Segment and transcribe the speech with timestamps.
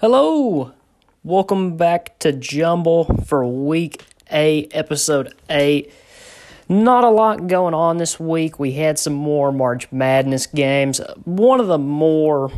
[0.00, 0.72] Hello,
[1.22, 5.92] welcome back to Jumble for week eight, episode eight.
[6.70, 8.58] Not a lot going on this week.
[8.58, 11.02] We had some more March Madness games.
[11.24, 12.50] One of the more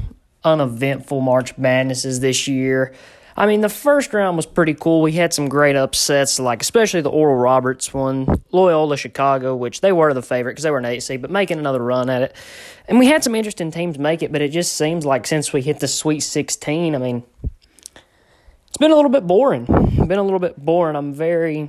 [0.44, 2.94] uneventful March Madnesses this year.
[3.41, 5.00] I mean, the first round was pretty cool.
[5.00, 9.93] We had some great upsets, like especially the Oral Roberts one, Loyola Chicago, which they
[9.93, 12.36] were the favorite because they were an eight seed, but making another run at it.
[12.86, 15.63] And we had some interesting teams make it, but it just seems like since we
[15.63, 17.22] hit the Sweet 16, I mean,
[18.68, 19.64] it's been a little bit boring.
[19.64, 20.94] Been a little bit boring.
[20.94, 21.66] I'm very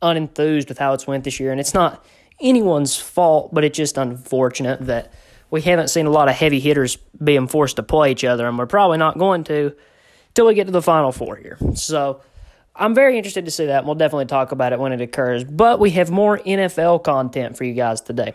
[0.00, 2.02] unenthused with how it's went this year, and it's not
[2.40, 5.12] anyone's fault, but it's just unfortunate that
[5.50, 8.56] we haven't seen a lot of heavy hitters being forced to play each other, and
[8.58, 9.76] we're probably not going to
[10.38, 11.58] till we get to the final four here.
[11.74, 12.20] So
[12.76, 15.42] I'm very interested to see that, and we'll definitely talk about it when it occurs.
[15.42, 18.34] But we have more NFL content for you guys today.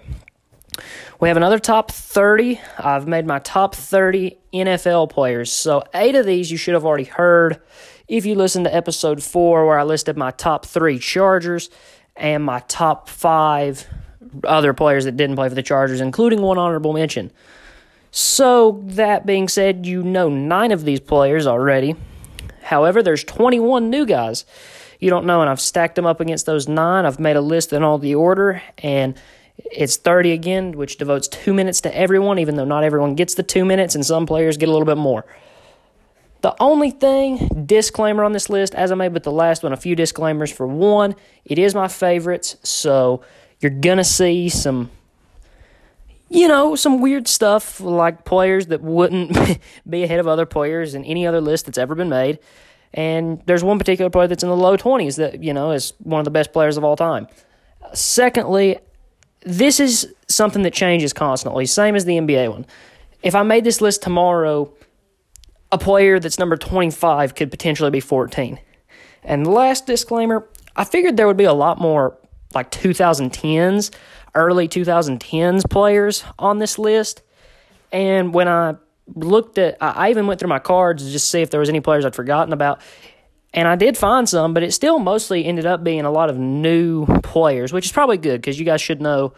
[1.21, 2.59] We have another top 30.
[2.77, 5.49] I've made my top 30 NFL players.
[5.49, 7.61] So, eight of these you should have already heard
[8.09, 11.69] if you listened to episode four, where I listed my top three Chargers
[12.17, 13.87] and my top five
[14.43, 17.31] other players that didn't play for the Chargers, including one honorable mention.
[18.15, 21.95] So, that being said, you know nine of these players already.
[22.61, 24.45] However, there's 21 new guys
[25.03, 27.05] you don't know, and I've stacked them up against those nine.
[27.05, 29.19] I've made a list in all the order, and
[29.57, 33.43] it's 30 again, which devotes two minutes to everyone, even though not everyone gets the
[33.43, 35.25] two minutes, and some players get a little bit more.
[36.39, 39.77] The only thing, disclaimer on this list, as I made with the last one, a
[39.77, 40.53] few disclaimers.
[40.53, 43.23] For one, it is my favorites, so
[43.59, 44.89] you're going to see some,
[46.33, 51.05] you know, some weird stuff like players that wouldn't be ahead of other players in
[51.05, 52.39] any other list that's ever been made.
[52.91, 56.19] And there's one particular player that's in the low 20s that, you know, is one
[56.19, 57.27] of the best players of all time.
[57.93, 58.79] Secondly,
[59.41, 62.65] this is something that changes constantly, same as the NBA one.
[63.21, 64.73] If I made this list tomorrow,
[65.71, 68.59] a player that's number 25 could potentially be 14.
[69.23, 72.17] And last disclaimer, I figured there would be a lot more
[72.55, 73.91] like 2010s,
[74.35, 77.21] early 2010s players on this list.
[77.91, 78.75] And when I
[79.15, 81.81] looked at, I even went through my cards to just see if there was any
[81.81, 82.81] players I'd forgotten about.
[83.53, 86.37] And I did find some, but it still mostly ended up being a lot of
[86.37, 89.33] new players, which is probably good because you guys should know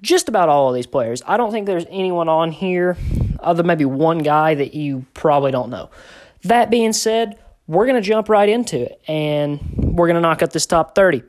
[0.00, 1.22] just about all of these players.
[1.26, 2.96] I don't think there's anyone on here
[3.44, 5.90] other maybe one guy that you probably don't know.
[6.44, 10.42] That being said, we're going to jump right into it and we're going to knock
[10.42, 11.22] out this top 30.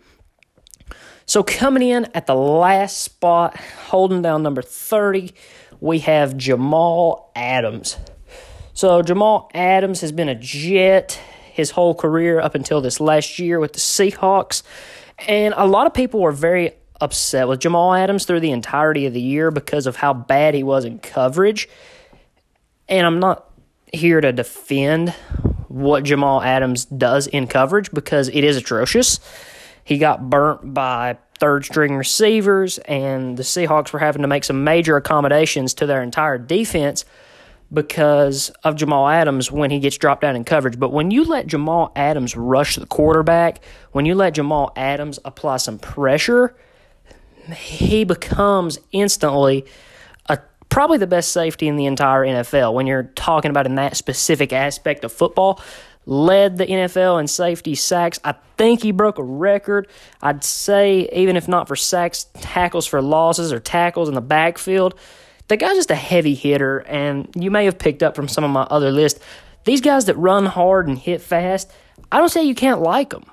[1.28, 5.34] So, coming in at the last spot, holding down number 30,
[5.80, 7.98] we have Jamal Adams.
[8.74, 11.20] So, Jamal Adams has been a Jet
[11.56, 14.62] his whole career up until this last year with the Seahawks.
[15.26, 19.14] And a lot of people were very upset with Jamal Adams through the entirety of
[19.14, 21.70] the year because of how bad he was in coverage.
[22.90, 23.50] And I'm not
[23.94, 25.12] here to defend
[25.70, 29.22] what Jamal Adams does in coverage because it is atrocious.
[29.86, 34.64] He got burnt by third string receivers, and the Seahawks were having to make some
[34.64, 37.06] major accommodations to their entire defense
[37.72, 40.80] because of Jamal Adams when he gets dropped down in coverage.
[40.80, 45.58] But when you let Jamal Adams rush the quarterback, when you let Jamal Adams apply
[45.58, 46.56] some pressure,
[47.54, 49.66] he becomes instantly
[50.28, 53.96] a probably the best safety in the entire NFL when you're talking about in that
[53.96, 55.62] specific aspect of football.
[56.06, 58.20] Led the NFL in safety sacks.
[58.24, 59.88] I think he broke a record.
[60.22, 64.96] I'd say, even if not for sacks, tackles for losses or tackles in the backfield.
[65.48, 68.52] The guy's just a heavy hitter, and you may have picked up from some of
[68.52, 69.20] my other lists.
[69.64, 71.72] These guys that run hard and hit fast,
[72.12, 73.26] I don't say you can't like them.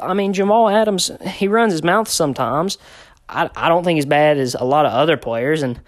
[0.00, 2.78] I mean, Jamal Adams, he runs his mouth sometimes.
[3.28, 5.80] I, I don't think he's bad as a lot of other players, and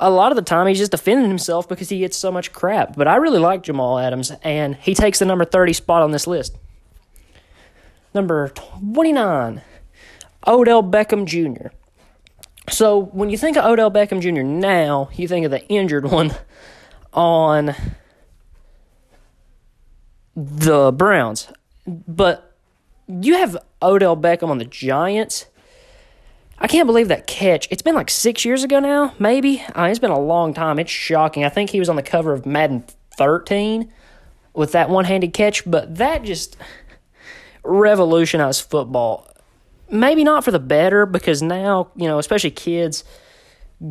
[0.00, 2.96] a lot of the time he's just defending himself because he gets so much crap.
[2.96, 6.26] But I really like Jamal Adams, and he takes the number 30 spot on this
[6.26, 6.56] list.
[8.14, 9.62] Number 29,
[10.46, 11.68] Odell Beckham Jr.
[12.70, 14.42] So when you think of Odell Beckham Jr.
[14.42, 16.34] now, you think of the injured one
[17.12, 17.74] on
[20.34, 21.52] the Browns.
[21.86, 22.56] But
[23.06, 25.46] you have Odell Beckham on the Giants
[26.60, 27.68] I can't believe that catch.
[27.70, 29.62] It's been like six years ago now, maybe.
[29.74, 30.78] Uh, it's been a long time.
[30.78, 31.44] It's shocking.
[31.44, 32.84] I think he was on the cover of Madden
[33.16, 33.90] 13
[34.52, 36.58] with that one handed catch, but that just
[37.64, 39.26] revolutionized football.
[39.90, 43.04] Maybe not for the better because now, you know, especially kids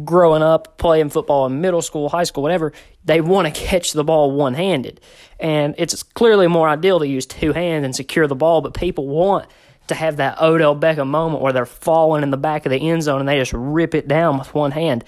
[0.06, 2.72] growing up playing football in middle school, high school, whatever,
[3.04, 5.02] they want to catch the ball one handed.
[5.40, 9.08] And it's clearly more ideal to use two hands and secure the ball, but people
[9.08, 9.50] want
[9.90, 13.04] to have that Odell Beckham moment where they're falling in the back of the end
[13.04, 15.04] zone and they just rip it down with one hand.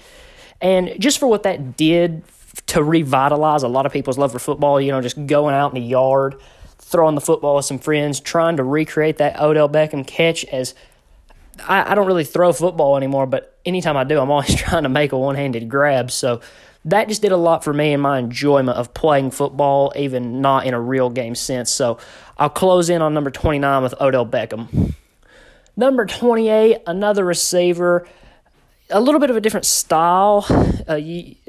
[0.60, 2.22] And just for what that did
[2.68, 5.82] to revitalize a lot of people's love for football, you know, just going out in
[5.82, 6.40] the yard,
[6.78, 10.74] throwing the football with some friends, trying to recreate that Odell Beckham catch as
[11.66, 14.88] I, I don't really throw football anymore, but anytime I do, I'm always trying to
[14.88, 16.10] make a one handed grab.
[16.10, 16.40] So
[16.84, 20.66] that just did a lot for me and my enjoyment of playing football, even not
[20.66, 21.70] in a real game sense.
[21.70, 21.98] So
[22.38, 24.94] I'll close in on number 29 with Odell Beckham.
[25.76, 28.06] Number 28, another receiver,
[28.90, 30.44] a little bit of a different style.
[30.86, 31.00] Uh,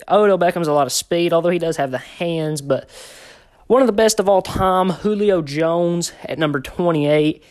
[0.10, 2.90] Odell Beckham's a lot of speed, although he does have the hands, but
[3.68, 7.44] one of the best of all time, Julio Jones at number 28.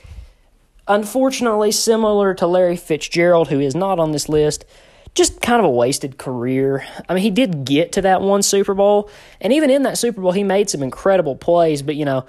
[0.89, 4.65] Unfortunately, similar to Larry Fitzgerald, who is not on this list,
[5.15, 6.85] just kind of a wasted career.
[7.09, 9.11] I mean, he did get to that one Super Bowl,
[9.41, 11.83] and even in that Super Bowl, he made some incredible plays.
[11.83, 12.27] But you know,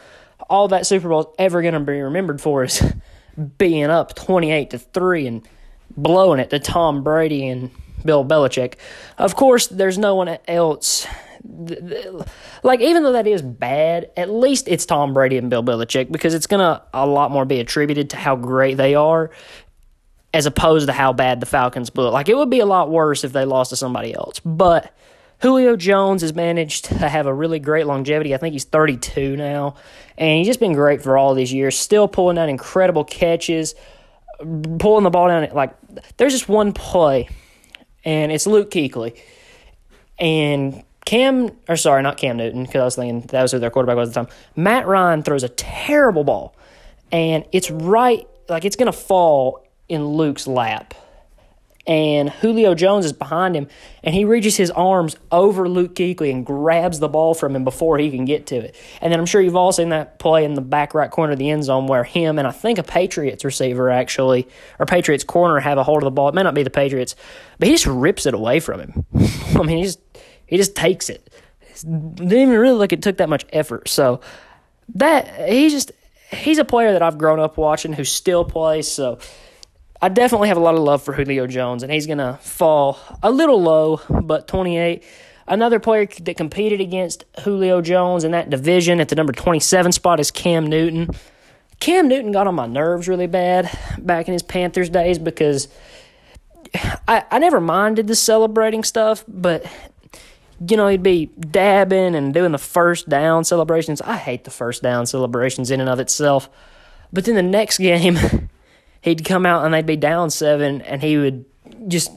[0.49, 2.83] all that Super Bowl is ever going to be remembered for is
[3.57, 5.47] being up twenty-eight to three and
[5.95, 7.71] blowing it to Tom Brady and
[8.03, 8.75] Bill Belichick.
[9.17, 11.07] Of course, there's no one else.
[12.63, 16.33] Like, even though that is bad, at least it's Tom Brady and Bill Belichick because
[16.33, 19.29] it's going to a lot more be attributed to how great they are
[20.33, 22.09] as opposed to how bad the Falcons blew.
[22.09, 24.39] Like it would be a lot worse if they lost to somebody else.
[24.39, 24.91] But
[25.39, 28.33] Julio Jones has managed to have a really great longevity.
[28.33, 29.75] I think he's 32 now,
[30.17, 31.77] and he's just been great for all these years.
[31.77, 33.75] Still pulling out incredible catches,
[34.39, 35.49] pulling the ball down.
[35.53, 35.75] Like
[36.17, 37.29] there's just one play,
[38.03, 39.19] and it's Luke Kuechly,
[40.17, 43.69] and Cam or sorry, not Cam Newton because I was thinking that was who their
[43.69, 44.35] quarterback was at the time.
[44.55, 46.55] Matt Ryan throws a terrible ball,
[47.11, 50.93] and it's right like it's gonna fall in Luke's lap.
[51.85, 53.67] And Julio Jones is behind him,
[54.03, 57.97] and he reaches his arms over Luke Kuechly and grabs the ball from him before
[57.97, 58.75] he can get to it.
[59.01, 61.39] And then I'm sure you've all seen that play in the back right corner of
[61.39, 64.47] the end zone where him and I think a Patriots receiver actually,
[64.79, 66.29] or Patriots corner, have a hold of the ball.
[66.29, 67.17] It may not be the Patriots,
[67.59, 69.05] but he just rips it away from him.
[69.59, 69.99] I mean, he just
[70.45, 71.29] he just takes it.
[71.81, 73.89] Didn't even really look it took that much effort.
[73.89, 74.21] So
[74.95, 75.91] that he just
[76.31, 78.87] he's a player that I've grown up watching who still plays.
[78.87, 79.19] So
[80.03, 82.99] I definitely have a lot of love for Julio Jones, and he's going to fall
[83.23, 85.01] a little low, but 28.
[85.47, 90.19] Another player that competed against Julio Jones in that division at the number 27 spot
[90.19, 91.09] is Cam Newton.
[91.79, 95.69] Cam Newton got on my nerves really bad back in his Panthers days because
[97.07, 99.65] I, I never minded the celebrating stuff, but
[100.67, 104.01] you know, he'd be dabbing and doing the first down celebrations.
[104.01, 106.49] I hate the first down celebrations in and of itself.
[107.13, 108.49] But then the next game,
[109.03, 111.45] he'd come out and they'd be down seven, and he would
[111.87, 112.11] just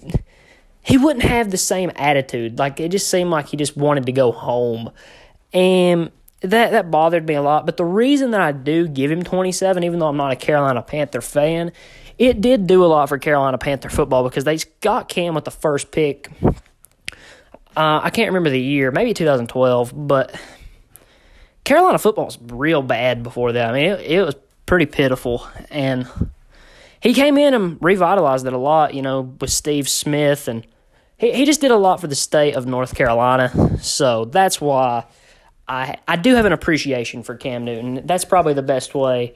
[0.83, 2.59] he wouldn't have the same attitude.
[2.59, 4.91] Like it just seemed like he just wanted to go home,
[5.53, 6.11] and
[6.41, 7.67] that that bothered me a lot.
[7.67, 10.81] But the reason that I do give him 27, even though I'm not a Carolina
[10.81, 11.73] Panther fan,
[12.19, 15.50] it did do a lot for Carolina Panther football because they got Cam with the
[15.50, 16.31] first pick.
[17.77, 20.35] Uh, I can't remember the year, maybe 2012, but
[21.65, 23.69] Carolina football was real bad before that.
[23.69, 26.09] I mean, it, it was pretty pitiful, and
[27.06, 30.67] he came in and revitalized it a lot, you know, with Steve Smith and
[31.19, 33.79] he, he just did a lot for the state of North Carolina.
[33.81, 35.05] So that's why
[35.69, 38.03] I I do have an appreciation for Cam Newton.
[38.05, 39.35] That's probably the best way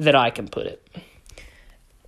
[0.00, 0.84] that I can put it.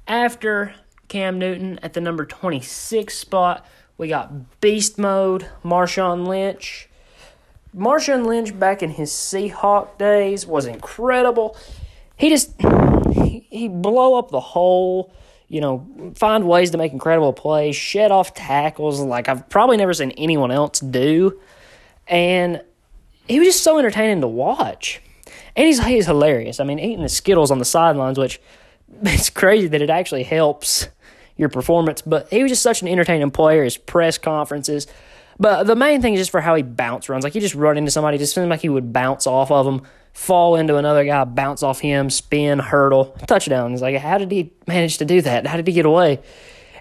[0.08, 0.74] After
[1.06, 3.64] Cam Newton at the number 26 spot,
[3.98, 6.88] we got Beast Mode, Marshawn Lynch.
[7.76, 11.56] Marshawn Lynch back in his Seahawk days was incredible.
[12.16, 12.52] He just
[13.52, 15.12] he blow up the hole,
[15.48, 19.92] you know, find ways to make incredible plays, shed off tackles like I've probably never
[19.92, 21.38] seen anyone else do.
[22.08, 22.62] And
[23.28, 25.00] he was just so entertaining to watch.
[25.54, 26.60] And he's he's hilarious.
[26.60, 28.40] I mean, eating the Skittles on the sidelines, which
[29.02, 30.88] it's crazy that it actually helps
[31.36, 32.02] your performance.
[32.02, 33.64] But he was just such an entertaining player.
[33.64, 34.86] His press conferences,
[35.38, 37.24] but the main thing is just for how he bounce runs.
[37.24, 39.82] Like he just run into somebody, just seemed like he would bounce off of them
[40.12, 43.70] fall into another guy, bounce off him, spin, hurdle, touchdown.
[43.70, 45.46] He's like, how did he manage to do that?
[45.46, 46.20] How did he get away?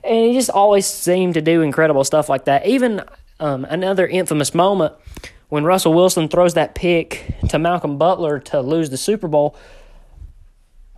[0.04, 2.66] And he just always seemed to do incredible stuff like that.
[2.66, 3.02] Even
[3.40, 4.94] um, another infamous moment
[5.50, 9.56] when Russell Wilson throws that pick to Malcolm Butler to lose the Super Bowl.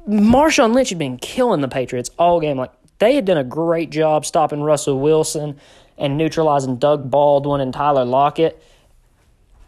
[0.07, 2.57] Marshawn Lynch had been killing the Patriots all game.
[2.57, 5.59] Like they had done a great job stopping Russell Wilson
[5.97, 8.61] and neutralizing Doug Baldwin and Tyler Lockett.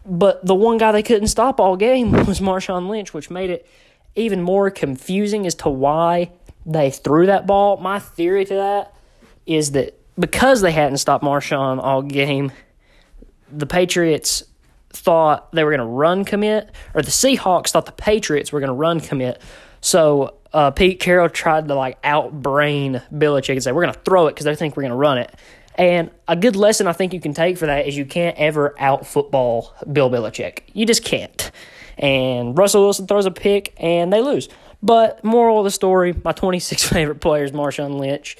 [0.06, 3.66] But the one guy they couldn't stop all game was Marshawn Lynch, which made it
[4.14, 6.30] even more confusing as to why
[6.64, 7.76] they threw that ball.
[7.76, 8.94] My theory to that
[9.46, 12.50] is that because they hadn't stopped Marshawn all game,
[13.50, 14.42] the Patriots
[14.90, 18.68] thought they were going to run commit, or the Seahawks thought the Patriots were going
[18.68, 19.40] to run commit.
[19.80, 24.26] So uh, Pete Carroll tried to like outbrain Belichick and say, we're going to throw
[24.26, 25.34] it because they think we're going to run it.
[25.76, 28.74] And a good lesson I think you can take for that is you can't ever
[28.78, 30.60] out football Bill Belichick.
[30.72, 31.50] You just can't.
[31.98, 34.48] And Russell Wilson throws a pick and they lose.
[34.82, 38.36] But moral of the story, my 26 favorite players, Marshawn Lynch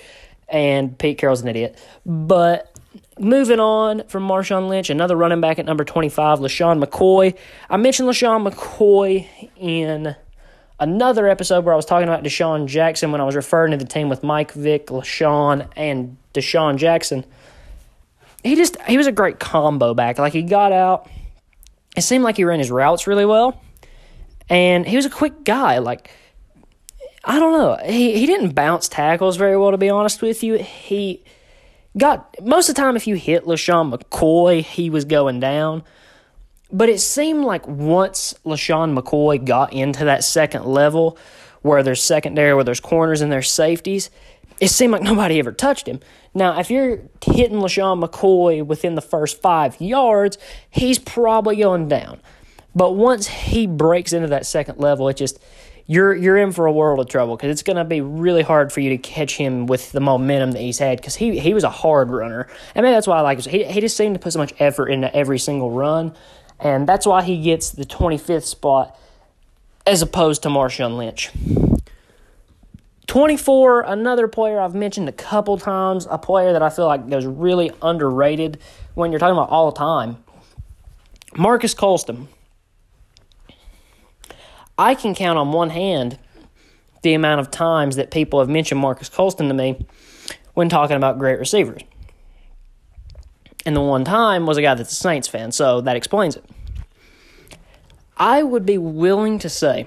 [0.48, 1.78] and Pete Carroll's an idiot.
[2.04, 2.72] But
[3.18, 7.36] moving on from Marshawn Lynch, another running back at number 25, LeSean McCoy.
[7.68, 9.26] I mentioned LeSean McCoy
[9.56, 10.14] in
[10.78, 13.84] another episode where I was talking about DeSean Jackson when I was referring to the
[13.84, 17.24] team with Mike Vick, LeSean, and DeSean Jackson.
[18.42, 20.18] He just he was a great combo back.
[20.18, 21.08] Like he got out.
[21.96, 23.60] It seemed like he ran his routes really well.
[24.48, 25.78] And he was a quick guy.
[25.78, 26.10] Like
[27.24, 27.78] I don't know.
[27.84, 30.58] He he didn't bounce tackles very well to be honest with you.
[30.58, 31.24] He
[31.98, 35.82] got most of the time if you hit LeSean McCoy, he was going down.
[36.72, 41.16] But it seemed like once LeSean McCoy got into that second level
[41.62, 44.10] where there's secondary, where there's corners and there's safeties,
[44.60, 46.00] it seemed like nobody ever touched him.
[46.34, 50.38] Now, if you're hitting LeSean McCoy within the first five yards,
[50.70, 52.20] he's probably going down.
[52.74, 55.38] But once he breaks into that second level, it just
[55.86, 58.72] you're you're in for a world of trouble because it's going to be really hard
[58.72, 61.64] for you to catch him with the momentum that he's had because he he was
[61.64, 62.48] a hard runner.
[62.74, 63.50] I mean that's why I like him.
[63.50, 66.14] He he just seemed to put so much effort into every single run,
[66.60, 68.98] and that's why he gets the 25th spot
[69.86, 71.30] as opposed to Marshawn Lynch.
[73.06, 77.24] 24, another player I've mentioned a couple times, a player that I feel like goes
[77.24, 78.58] really underrated
[78.94, 80.22] when you're talking about all time.
[81.36, 82.28] Marques Colston.
[84.78, 86.18] I can count on one hand
[87.02, 89.86] the amount of times that people have mentioned Marques Colston to me
[90.54, 91.82] when talking about great receivers.
[93.66, 96.44] And the one time was a guy that's a Saints fan, so that explains it.
[98.16, 99.86] I would be willing to say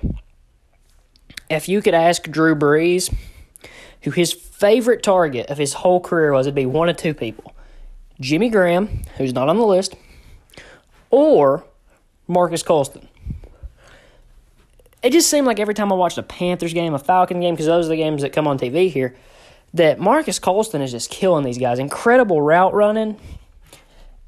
[1.50, 3.12] if you could ask Drew Brees
[4.03, 7.55] who his favorite target of his whole career was, it'd be one of two people
[8.19, 9.95] Jimmy Graham, who's not on the list,
[11.09, 11.63] or
[12.27, 13.09] Marques Colston
[15.01, 17.67] it just seemed like every time I watched a Panthers game, a Falcon game, because
[17.67, 19.15] those are the games that come on TV here,
[19.74, 21.79] that Marques Colston is just killing these guys.
[21.79, 23.17] Incredible route running,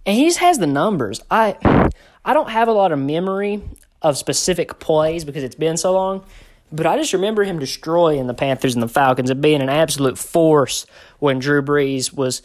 [0.05, 1.21] and he just has the numbers.
[1.29, 1.89] I
[2.23, 3.61] I don't have a lot of memory
[4.01, 6.23] of specific plays because it's been so long,
[6.71, 10.17] but I just remember him destroying the Panthers and the Falcons and being an absolute
[10.17, 10.85] force
[11.19, 12.41] when Drew Brees was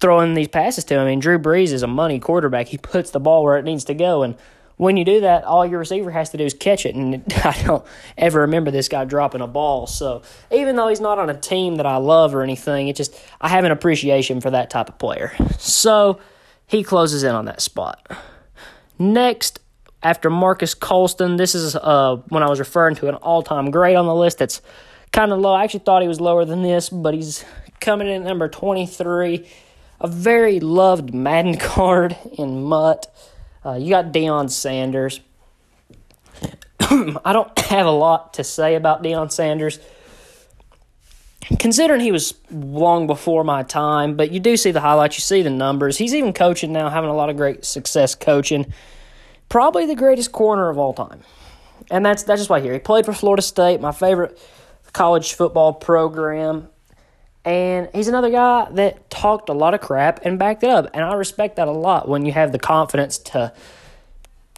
[0.00, 1.00] throwing these passes to him.
[1.00, 2.68] I mean, Drew Brees is a money quarterback.
[2.68, 4.36] He puts the ball where it needs to go, and
[4.78, 6.94] when you do that, all your receiver has to do is catch it.
[6.94, 7.84] And I don't
[8.16, 9.86] ever remember this guy dropping a ball.
[9.86, 13.20] So even though he's not on a team that I love or anything, it just
[13.40, 15.32] I have an appreciation for that type of player.
[15.58, 16.20] So
[16.68, 18.06] he closes in on that spot.
[18.98, 19.58] Next,
[20.02, 24.06] after Marques Colston, this is uh, when I was referring to an all-time great on
[24.06, 24.38] the list.
[24.38, 24.62] That's
[25.10, 25.54] kind of low.
[25.54, 27.44] I actually thought he was lower than this, but he's
[27.80, 29.46] coming in at number 23.
[30.00, 33.06] A very loved Madden card in MUT.
[33.64, 35.20] Uh, you got Deion Sanders.
[36.80, 39.80] I don't have a lot to say about Deion Sanders,
[41.58, 44.16] considering he was long before my time.
[44.16, 45.98] But you do see the highlights, you see the numbers.
[45.98, 48.72] He's even coaching now, having a lot of great success coaching.
[49.48, 51.22] Probably the greatest corner of all time,
[51.90, 54.38] and that's that's just why here he played for Florida State, my favorite
[54.92, 56.68] college football program.
[57.44, 60.90] And he's another guy that talked a lot of crap and backed it up.
[60.92, 63.54] And I respect that a lot when you have the confidence to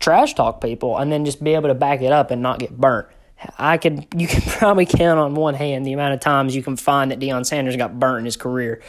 [0.01, 2.77] trash talk people and then just be able to back it up and not get
[2.77, 3.07] burnt.
[3.59, 6.77] I could you can probably count on one hand the amount of times you can
[6.77, 8.83] find that Deion Sanders got burnt in his career.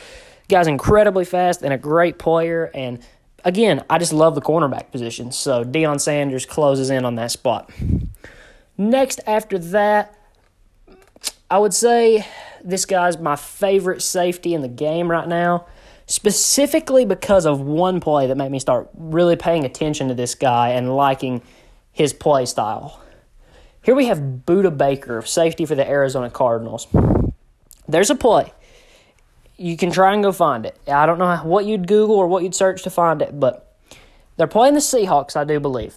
[0.47, 2.99] guy's incredibly fast and a great player and
[3.43, 5.31] again, I just love the cornerback position.
[5.31, 7.71] So Deion Sanders closes in on that spot.
[8.77, 10.17] Next after that,
[11.49, 12.25] I would say
[12.63, 15.65] this guy's my favorite safety in the game right now,
[16.05, 20.69] specifically because of one play that made me start really paying attention to this guy
[20.69, 21.41] and liking
[21.91, 23.01] his play style.
[23.83, 26.87] Here we have Budda Baker, safety for the Arizona Cardinals.
[27.87, 28.53] There's a play.
[29.57, 30.77] You can try and go find it.
[30.87, 33.75] I don't know what you'd Google or what you'd search to find it, but
[34.37, 35.95] they're playing the Seahawks, I do believe.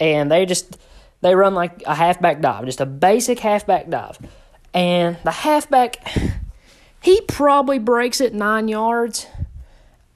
[0.00, 0.78] And they just
[1.20, 4.18] they run like a halfback dive, just a basic halfback dive.
[4.72, 5.96] And the halfback,
[7.02, 9.26] he probably breaks it nine yards.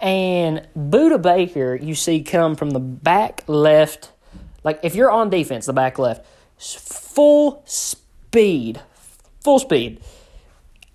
[0.00, 4.12] And Budda Baker, you see come from the back left.
[4.64, 6.26] Like if you're on defense, the back left,
[6.58, 8.80] full speed,
[9.42, 10.00] full speed,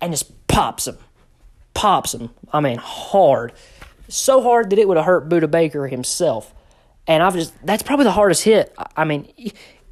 [0.00, 0.98] and just pops him,
[1.74, 2.30] pops him.
[2.52, 3.52] I mean, hard,
[4.08, 6.54] so hard that it would have hurt Budda Baker himself.
[7.06, 8.74] And I've just that's probably the hardest hit.
[8.96, 9.32] I mean,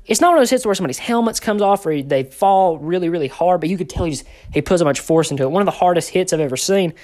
[0.06, 3.08] it's not one of those hits where somebody's helmets comes off or they fall really,
[3.08, 5.50] really hard, but you could tell he just he puts so much force into it.
[5.50, 6.94] One of the hardest hits I've ever seen.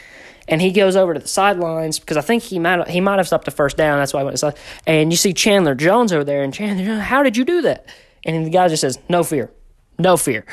[0.48, 3.26] And he goes over to the sidelines because I think he might he might have
[3.26, 3.98] stopped the first down.
[3.98, 4.56] That's why I went to side.
[4.86, 7.86] And you see Chandler Jones over there, and Chandler, how did you do that?
[8.26, 9.50] And the guy just says, "No fear,
[9.98, 10.44] no fear."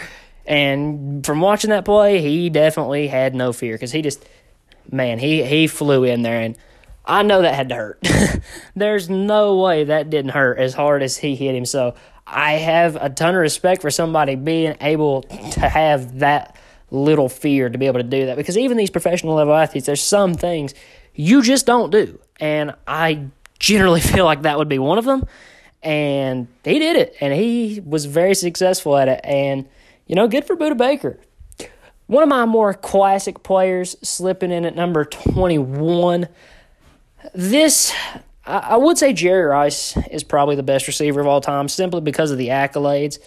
[0.46, 4.26] And from watching that play, he definitely had no fear because he just,
[4.92, 6.58] man, he he flew in there, and
[7.06, 8.08] I know that had to hurt.
[8.76, 11.66] There's no way that didn't hurt as hard as he hit him.
[11.66, 16.56] So I have a ton of respect for somebody being able to have that
[16.92, 20.02] little fear to be able to do that because even these professional level athletes, there's
[20.02, 20.74] some things
[21.16, 22.20] you just don't do.
[22.40, 23.28] And I
[23.60, 25.26] generally feel like that would be one of them.
[25.84, 29.20] And he did it, and he was very successful at it.
[29.24, 29.68] And,
[30.08, 31.20] you know, good for Budda Baker.
[32.08, 36.28] One of my more classic players slipping in at number 21.
[37.34, 37.94] This,
[38.46, 42.32] I would say Jerry Rice is probably the best receiver of all time simply because
[42.32, 43.20] of the accolades.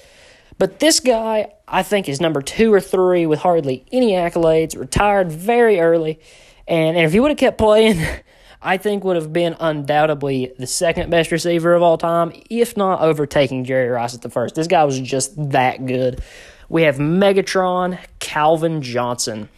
[0.58, 5.30] But this guy, I think, is number two or three with hardly any accolades, retired
[5.30, 6.20] very early.
[6.66, 7.98] And, and if he would have kept playing,
[8.62, 13.00] I think would have been undoubtedly the second best receiver of all time, if not
[13.00, 14.54] overtaking Jerry Rice at the first.
[14.54, 16.22] This guy was just that good.
[16.68, 19.48] We have Megatron Calvin Johnson.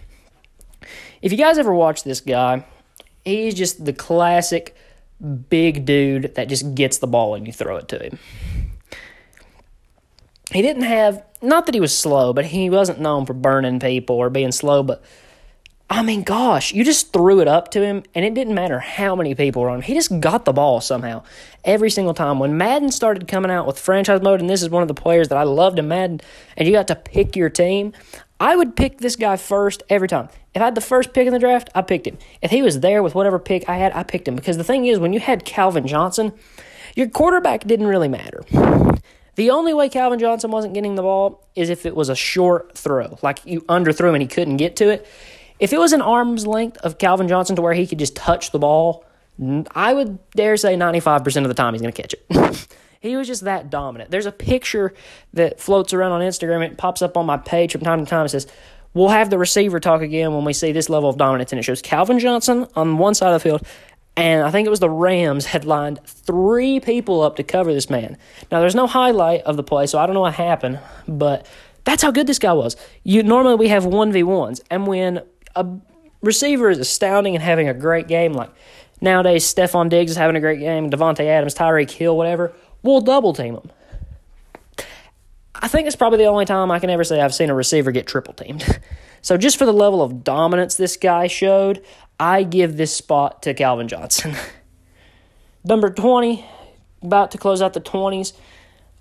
[1.22, 2.64] If you guys ever watch this guy,
[3.24, 4.76] he's just the classic
[5.48, 8.18] big dude that just gets the ball and you throw it to him
[10.52, 14.16] he didn't have not that he was slow, but he wasn't known for burning people
[14.16, 15.02] or being slow, but
[15.90, 19.16] I mean, gosh, you just threw it up to him, and it didn't matter how
[19.16, 19.82] many people were on him.
[19.82, 21.22] He just got the ball somehow
[21.64, 22.38] every single time.
[22.38, 25.28] When Madden started coming out with franchise mode, and this is one of the players
[25.28, 26.20] that I loved in Madden,
[26.58, 27.94] and you got to pick your team,
[28.38, 30.28] I would pick this guy first every time.
[30.54, 32.18] If I had the first pick in the draft, I picked him.
[32.42, 34.36] If he was there with whatever pick I had, I picked him.
[34.36, 36.32] Because the thing is, when you had Calvin Johnson,
[36.96, 38.44] your quarterback didn't really matter.
[39.36, 42.76] The only way Calvin Johnson wasn't getting the ball is if it was a short
[42.76, 45.06] throw, like you underthrew him and he couldn't get to it.
[45.58, 48.52] If it was an arm's length of Calvin Johnson to where he could just touch
[48.52, 49.04] the ball,
[49.72, 52.68] I would dare say 95% of the time he's going to catch it.
[53.00, 54.10] he was just that dominant.
[54.10, 54.94] There's a picture
[55.34, 56.64] that floats around on Instagram.
[56.66, 58.26] It pops up on my page from time to time.
[58.26, 58.46] It says,
[58.94, 61.52] We'll have the receiver talk again when we see this level of dominance.
[61.52, 63.66] And it shows Calvin Johnson on one side of the field
[64.18, 67.88] and I think it was the Rams had lined three people up to cover this
[67.88, 68.18] man.
[68.50, 71.46] Now there's no highlight of the play, so I don't know what happened, but
[71.84, 72.76] that's how good this guy was.
[73.04, 75.22] You normally we have one v ones, and when
[75.56, 75.66] a
[76.22, 78.50] receiver is astounding and having a great game, like
[79.00, 83.32] nowadays Stefon Diggs is having a great game, Davante Adams, Tyreek Hill, whatever, we'll double
[83.32, 83.70] team them.
[85.60, 87.90] I think it's probably the only time I can ever say I've seen a receiver
[87.90, 88.80] get triple teamed.
[89.22, 91.84] so just for the level of dominance this guy showed,
[92.20, 94.36] I give this spot to Calvin Johnson.
[95.64, 96.44] Number 20,
[97.02, 98.32] about to close out the 20s.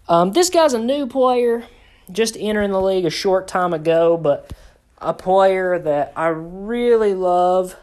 [0.09, 1.63] Um, this guy's a new player,
[2.11, 4.51] just entering the league a short time ago, but
[4.99, 7.75] a player that I really love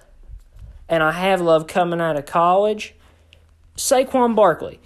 [0.89, 2.95] and I have loved coming out of college.
[3.77, 4.81] Saquon Barkley.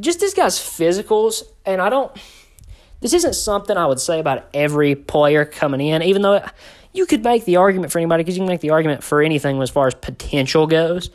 [0.00, 2.10] Just this guy's physicals, and I don't.
[3.00, 6.42] This isn't something I would say about every player coming in, even though
[6.92, 9.60] you could make the argument for anybody because you can make the argument for anything
[9.60, 11.10] as far as potential goes.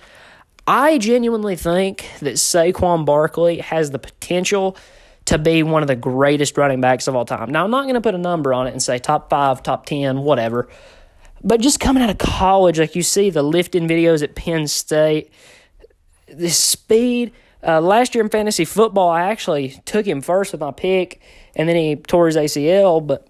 [0.67, 4.77] I genuinely think that Saquon Barkley has the potential
[5.29, 7.51] to be one of the greatest running backs of all time.
[7.51, 9.85] Now, I'm not going to put a number on it and say top five, top
[9.85, 10.67] 10, whatever.
[11.43, 15.31] But just coming out of college, like you see the lifting videos at Penn State,
[16.27, 17.31] the speed.
[17.61, 21.21] Uh, last year in fantasy football, I actually took him first with my pick,
[21.55, 23.05] and then he tore his ACL.
[23.05, 23.27] But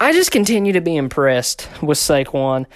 [0.00, 2.66] I just continue to be impressed with Saquon.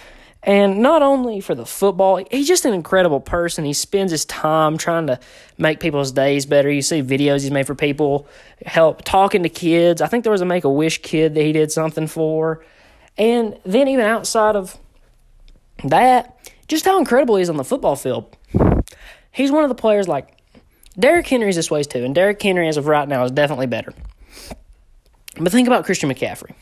[0.43, 3.65] And not only for the football, he's just an incredible person.
[3.65, 5.19] He spends his time trying to
[5.59, 6.71] make people's days better.
[6.71, 8.29] You see videos he's made for people,
[8.65, 10.01] help talking to kids.
[10.01, 12.65] I think there was a Make a Wish kid that he did something for.
[13.17, 14.79] And then, even outside of
[15.83, 18.37] that, just how incredible he is on the football field.
[19.33, 20.29] He's one of the players like
[20.99, 23.93] Derrick Henry's this way too, and Derrick Henry, as of right now, is definitely better.
[25.37, 26.53] But think about Christian McCaffrey.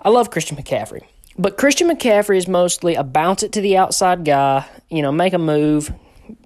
[0.00, 1.02] I love Christian McCaffrey.
[1.38, 5.32] But Christian McCaffrey is mostly a bounce it to the outside guy, you know, make
[5.32, 5.92] a move,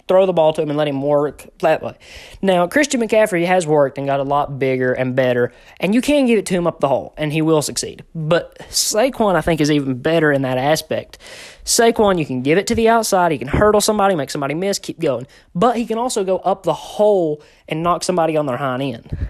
[0.09, 1.96] throw the ball to him and let him work that way.
[2.40, 6.27] Now, Christian McCaffrey has worked and got a lot bigger and better, and you can
[6.27, 8.05] give it to him up the hole, and he will succeed.
[8.14, 11.18] But Saquon, I think, is even better in that aspect.
[11.64, 14.79] Saquon, you can give it to the outside, he can hurdle somebody, make somebody miss,
[14.79, 15.27] keep going.
[15.55, 19.29] But he can also go up the hole and knock somebody on their hind end.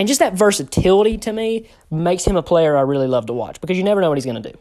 [0.00, 3.60] And just that versatility to me makes him a player I really love to watch
[3.60, 4.58] because you never know what he's going to do.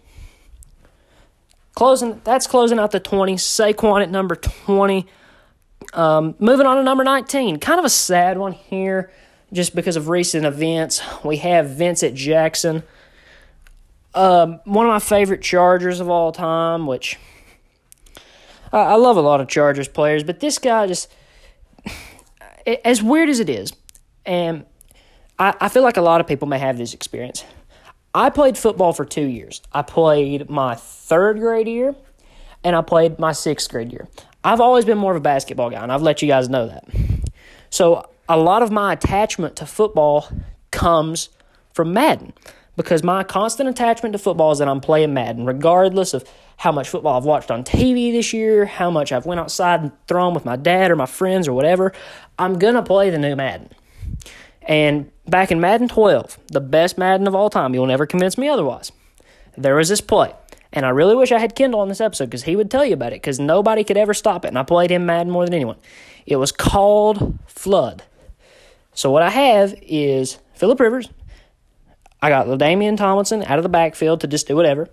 [1.75, 3.35] Closing that's closing out the 20.
[3.35, 5.07] Saquon at number 20.
[5.93, 7.57] Um, moving on to number 19.
[7.59, 9.13] Kind of a sad one here
[9.53, 11.01] just because of recent events.
[11.23, 12.83] We have Vincent Jackson,
[14.13, 17.17] um, one of my favorite Chargers of all time, which
[18.73, 21.09] I, I love a lot of Chargers players, but this guy just,
[22.83, 23.71] as weird as it is,
[24.25, 24.65] and
[25.39, 27.45] I, I feel like a lot of people may have this experience.
[28.13, 29.61] I played football for two years.
[29.71, 31.95] I played my third grade year
[32.63, 34.07] and I played my sixth grade year.
[34.43, 36.85] I've always been more of a basketball guy, and I've let you guys know that.
[37.69, 40.27] So a lot of my attachment to football
[40.71, 41.29] comes
[41.73, 42.33] from Madden
[42.75, 46.89] because my constant attachment to football is that I'm playing Madden, regardless of how much
[46.89, 50.45] football I've watched on TV this year, how much I've went outside and thrown with
[50.45, 51.93] my dad or my friends or whatever.
[52.37, 53.69] I'm gonna play the new Madden.
[54.69, 58.47] And back in Madden 12, the best Madden of all time, you'll never convince me
[58.47, 58.91] otherwise.
[59.57, 60.33] There was this play.
[60.71, 62.93] And I really wish I had Kendall on this episode because he would tell you
[62.93, 64.49] about it because nobody could ever stop it.
[64.49, 65.77] And I played him Madden more than anyone.
[66.27, 68.03] It was called Flood.
[68.93, 71.09] So what I have is Philip Rivers.
[72.21, 74.87] I got Damian Tomlinson out of the backfield to just do whatever.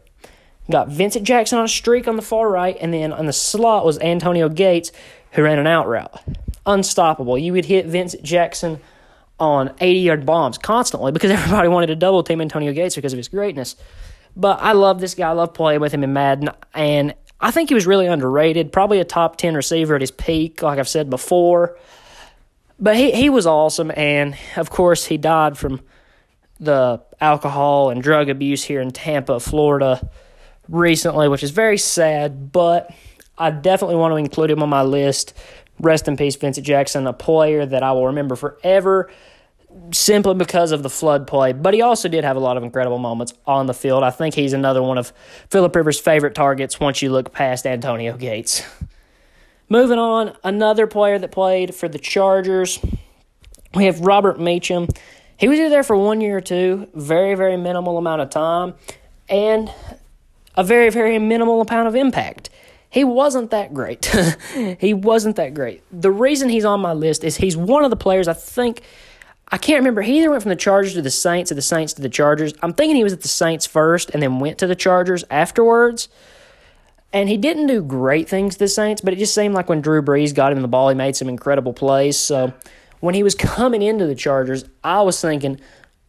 [0.71, 3.85] Got Vincent Jackson on a streak on the far right, and then on the slot
[3.85, 4.91] was Antonio Gates,
[5.33, 6.19] who ran an out route.
[6.65, 7.37] Unstoppable.
[7.37, 8.81] You would hit Vincent Jackson
[9.39, 13.17] on 80 yard bombs constantly because everybody wanted to double team Antonio Gates because of
[13.19, 13.77] his greatness.
[14.35, 15.29] But I love this guy.
[15.29, 16.51] I love playing with him in Madden.
[16.75, 18.71] And I think he was really underrated.
[18.71, 21.79] Probably a top 10 receiver at his peak, like I've said before.
[22.79, 23.91] But he, he was awesome.
[23.97, 25.81] And of course, he died from
[26.61, 30.07] the alcohol and drug abuse here in Tampa, Florida
[30.69, 32.53] recently, which is very sad.
[32.53, 32.95] But
[33.39, 35.33] I definitely want to include him on my list.
[35.79, 39.11] Rest in peace, Vincent Jackson, a player that I will remember forever
[39.93, 41.53] simply because of the flood play.
[41.53, 44.03] But he also did have a lot of incredible moments on the field.
[44.03, 45.13] I think he's another one of
[45.51, 48.63] Philip Rivers' favorite targets once you look past Antonio Gates.
[49.69, 52.79] Moving on, another player that played for the Chargers.
[53.75, 54.89] We have Robert Meacham.
[55.37, 58.75] He was there for one year or two, very, very minimal amount of time,
[59.29, 59.71] and
[60.57, 62.49] a very, very minimal amount of impact.
[62.97, 64.07] He wasn't that great.
[64.81, 65.83] he wasn't that great.
[65.93, 68.81] The reason he's on my list is he's one of the players I think
[69.49, 70.01] I can't remember.
[70.01, 72.55] He either went from the Chargers to the Saints or the Saints to the Chargers.
[72.63, 76.09] I'm thinking he was at the Saints first and then went to the Chargers afterwards.
[77.13, 79.83] And he didn't do great things to the Saints, but it just seemed like when
[79.83, 82.19] Drew Brees got him the ball, he made some incredible plays.
[82.19, 82.55] So
[83.01, 85.61] when he was coming into the Chargers, I was thinking,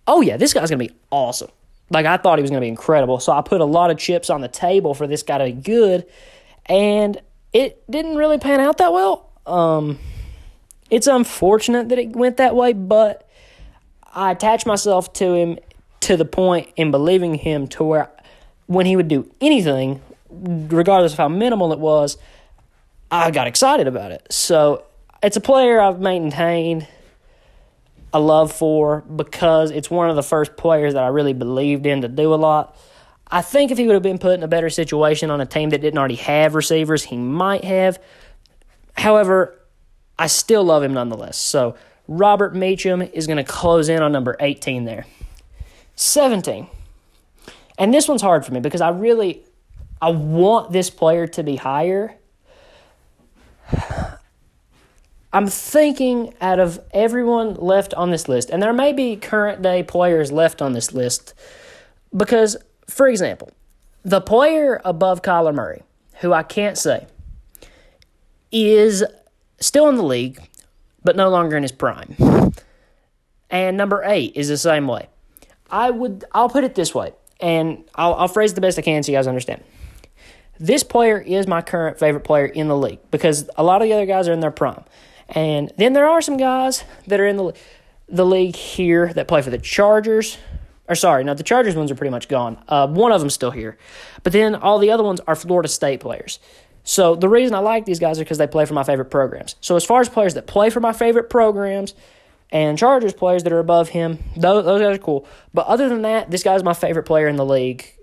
[0.07, 1.51] oh, yeah, this guy's going to be awesome.
[1.89, 3.19] Like, I thought he was going to be incredible.
[3.19, 5.51] So I put a lot of chips on the table for this guy to be
[5.51, 6.05] good.
[6.69, 7.19] And
[7.53, 9.31] it didn't really pan out that well.
[9.45, 9.99] Um,
[10.89, 13.29] it's unfortunate that it went that way, but
[14.13, 15.59] I attached myself to him
[16.01, 18.09] to the point in believing him to where
[18.67, 22.17] when he would do anything, regardless of how minimal it was,
[23.09, 24.27] I got excited about it.
[24.29, 24.83] So
[25.23, 26.87] it's a player I've maintained
[28.13, 32.01] a love for because it's one of the first players that I really believed in
[32.01, 32.77] to do a lot.
[33.29, 35.71] I think if he would have been put in a better situation on a team
[35.71, 38.01] that didn't already have receivers, he might have.
[38.93, 39.59] However,
[40.17, 41.37] I still love him nonetheless.
[41.37, 41.75] So
[42.07, 45.05] Robert Meacham is going to close in on number 18 there.
[45.95, 46.67] 17.
[47.77, 49.43] And this one's hard for me because I really
[50.01, 52.15] I want this player to be higher.
[55.33, 59.83] I'm thinking out of everyone left on this list, and there may be current day
[59.83, 61.33] players left on this list
[62.15, 62.55] because,
[62.89, 63.51] for example,
[64.03, 65.83] the player above Kyler Murray,
[66.21, 67.07] who I can't say,
[68.51, 69.03] is
[69.59, 70.39] still in the league,
[71.03, 72.15] but no longer in his prime.
[73.49, 75.07] And number eight is the same way.
[75.69, 79.03] I would I'll put it this way, and I'll, I'll phrase the best I can
[79.03, 79.63] so you guys understand.
[80.59, 83.93] This player is my current favorite player in the league because a lot of the
[83.93, 84.83] other guys are in their prime.
[85.29, 87.53] And then there are some guys that are in the
[88.09, 90.37] the league here that play for the Chargers.
[90.89, 92.57] Or sorry, no, the Chargers ones are pretty much gone.
[92.67, 93.77] Uh, one of them's still here,
[94.23, 96.39] but then all the other ones are Florida State players.
[96.83, 99.55] So the reason I like these guys is because they play for my favorite programs.
[99.59, 101.93] So as far as players that play for my favorite programs
[102.49, 105.27] and Chargers players that are above him, those, those guys are cool.
[105.53, 107.93] But other than that, this guy's my favorite player in the league.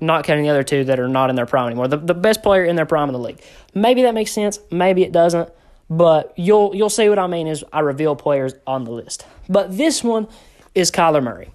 [0.00, 1.86] Not counting the other two that are not in their prime anymore.
[1.86, 3.40] The, the best player in their prime in the league.
[3.72, 4.58] Maybe that makes sense.
[4.68, 5.48] Maybe it doesn't.
[5.88, 9.26] But you'll you'll see what I mean as I reveal players on the list.
[9.48, 10.26] But this one
[10.74, 11.50] is Kyler Murray.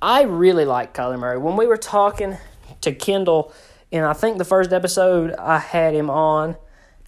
[0.00, 1.38] I really like Kyler Murray.
[1.38, 2.36] When we were talking
[2.82, 3.52] to Kendall
[3.90, 6.56] and I think the first episode I had him on,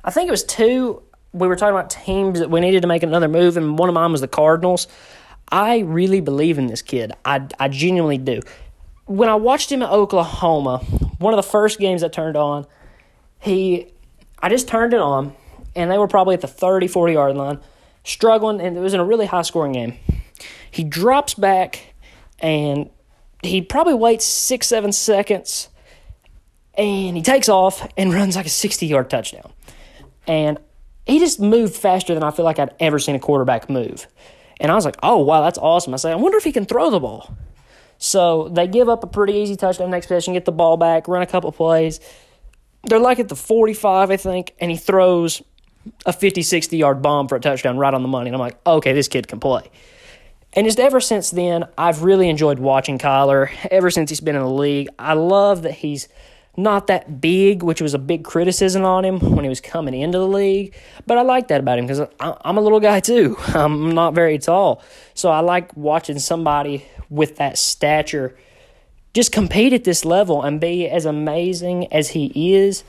[0.03, 1.03] I think it was two.
[1.33, 3.95] We were talking about teams that we needed to make another move, and one of
[3.95, 4.89] mine was the Cardinals.
[5.53, 7.13] I really believe in this kid.
[7.25, 8.41] I, I genuinely do.
[9.05, 10.79] When I watched him at Oklahoma,
[11.19, 12.67] one of the first games I turned on,
[13.39, 13.93] he,
[14.41, 15.35] I just turned it on,
[15.77, 17.61] and they were probably at the 30, 40 yard line,
[18.03, 19.95] struggling, and it was in a really high scoring game.
[20.71, 21.90] He drops back
[22.41, 22.91] and
[23.43, 25.69] he probably waits six, seven seconds
[26.75, 29.53] and he takes off and runs like a 60 yard touchdown.
[30.27, 30.59] And
[31.07, 34.07] he just moved faster than I feel like I'd ever seen a quarterback move.
[34.61, 35.95] And I was like, oh, wow, that's awesome.
[35.95, 37.35] I said, I wonder if he can throw the ball.
[37.99, 41.23] So they give up a pretty easy touchdown next possession, get the ball back, run
[41.23, 42.01] a couple plays.
[42.85, 45.43] They're like at the 45, I think, and he throws
[46.07, 48.29] a 50, 60 yard bomb for a touchdown right on the money.
[48.29, 49.71] And I'm like, okay, this kid can play.
[50.53, 53.51] And just ever since then, I've really enjoyed watching Kyler.
[53.71, 56.09] Ever since he's been in the league, I love that he's
[56.57, 60.19] not that big, which was a big criticism on him when he was coming into
[60.19, 60.75] the league.
[61.07, 63.37] But I like that about him because I'm a little guy too.
[63.49, 64.83] I'm not very tall.
[65.15, 68.37] So I like watching somebody with that stature
[69.13, 72.85] just compete at this level and be as amazing as he is.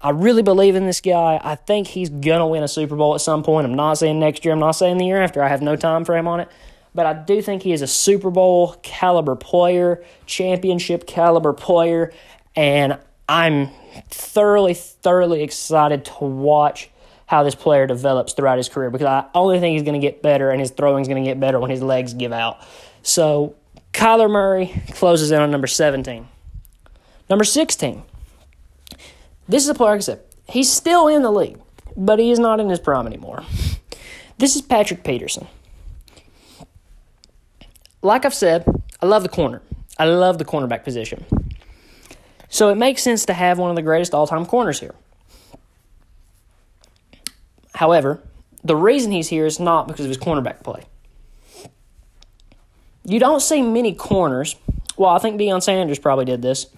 [0.00, 1.40] I really believe in this guy.
[1.42, 3.66] I think he's going to win a Super Bowl at some point.
[3.66, 5.42] I'm not saying next year, I'm not saying the year after.
[5.42, 6.48] I have no time frame on it.
[6.96, 12.10] But I do think he is a Super Bowl caliber player, championship caliber player,
[12.56, 13.68] and I'm
[14.08, 16.88] thoroughly, thoroughly excited to watch
[17.26, 20.22] how this player develops throughout his career because I only think he's going to get
[20.22, 22.60] better and his throwing is going to get better when his legs give out.
[23.02, 23.56] So
[23.92, 26.26] Kyler Murray closes in on number 17.
[27.28, 28.04] Number 16.
[29.46, 31.58] This is a player, like I said, he's still in the league,
[31.94, 33.42] but he is not in his prime anymore.
[34.38, 35.46] This is Patrick Peterson.
[38.06, 38.64] Like I've said,
[39.02, 39.62] I love the corner.
[39.98, 41.24] I love the cornerback position.
[42.48, 44.94] So it makes sense to have one of the greatest all time corners here.
[47.74, 48.22] However,
[48.62, 50.84] the reason he's here is not because of his cornerback play.
[53.04, 54.54] You don't see many corners.
[54.96, 56.68] Well, I think Deion Sanders probably did this.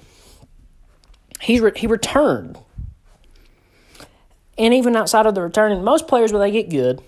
[1.42, 2.58] He, re- he returned.
[4.56, 7.02] And even outside of the returning, most players, when they get good,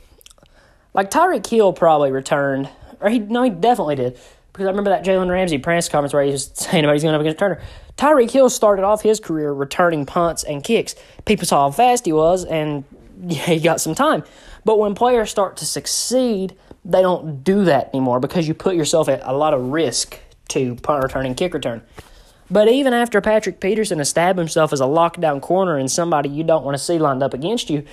[0.92, 2.68] like Tyreek Hill probably returned,
[3.00, 4.18] or he, no, he definitely did
[4.52, 7.14] because I remember that Jalen Ramsey press conference where he was saying about he's going
[7.14, 7.60] up against Turner.
[7.96, 10.94] Tyreek Hill started off his career returning punts and kicks.
[11.24, 12.84] People saw how fast he was, and
[13.22, 14.24] yeah, he got some time.
[14.64, 19.08] But when players start to succeed, they don't do that anymore because you put yourself
[19.08, 21.82] at a lot of risk to punt return and kick return.
[22.50, 26.64] But even after Patrick Peterson established himself as a lockdown corner and somebody you don't
[26.64, 27.84] want to see lined up against you,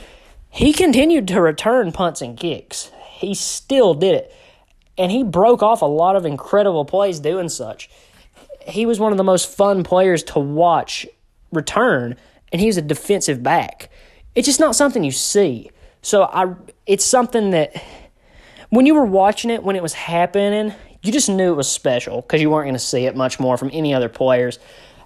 [0.49, 2.91] he continued to return punts and kicks.
[3.11, 4.35] He still did it
[4.97, 7.89] and he broke off a lot of incredible plays doing such.
[8.67, 11.05] He was one of the most fun players to watch
[11.51, 12.15] return,
[12.51, 13.89] and he was a defensive back.
[14.35, 15.71] It's just not something you see.
[16.01, 16.53] So I,
[16.85, 17.81] it's something that
[18.69, 22.21] when you were watching it when it was happening, you just knew it was special
[22.21, 24.59] because you weren't going to see it much more from any other players.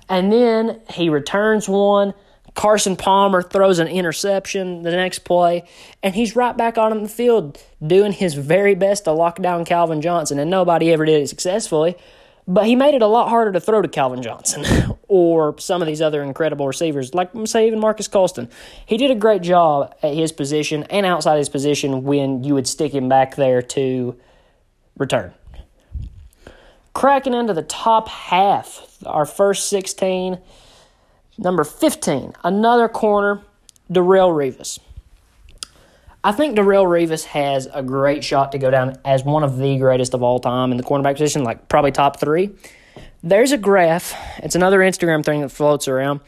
[0.10, 2.14] And then he returns one
[2.56, 5.64] Carson Palmer throws an interception the next play,
[6.04, 10.02] and he's right back on the field doing his very best to lock down Calvin
[10.02, 11.96] Johnson, and nobody ever did it successfully.
[12.48, 14.66] But he made it a lot harder to throw to Calvin Johnson
[15.08, 18.50] or some of these other incredible receivers, like say even Marques Colston.
[18.86, 22.68] He did a great job at his position and outside his position when you would
[22.68, 24.20] stick him back there to
[24.98, 25.34] return.
[26.94, 30.40] Cracking into the top half, our first 16
[31.38, 33.42] Number 15, another corner,
[33.92, 34.80] Darrelle Revis.
[36.24, 39.78] I think Darrelle Revis has a great shot to go down as one of the
[39.80, 42.52] greatest of all time in the cornerback position, like probably top three.
[43.24, 46.20] There's a graph, it's another Instagram thing that floats around,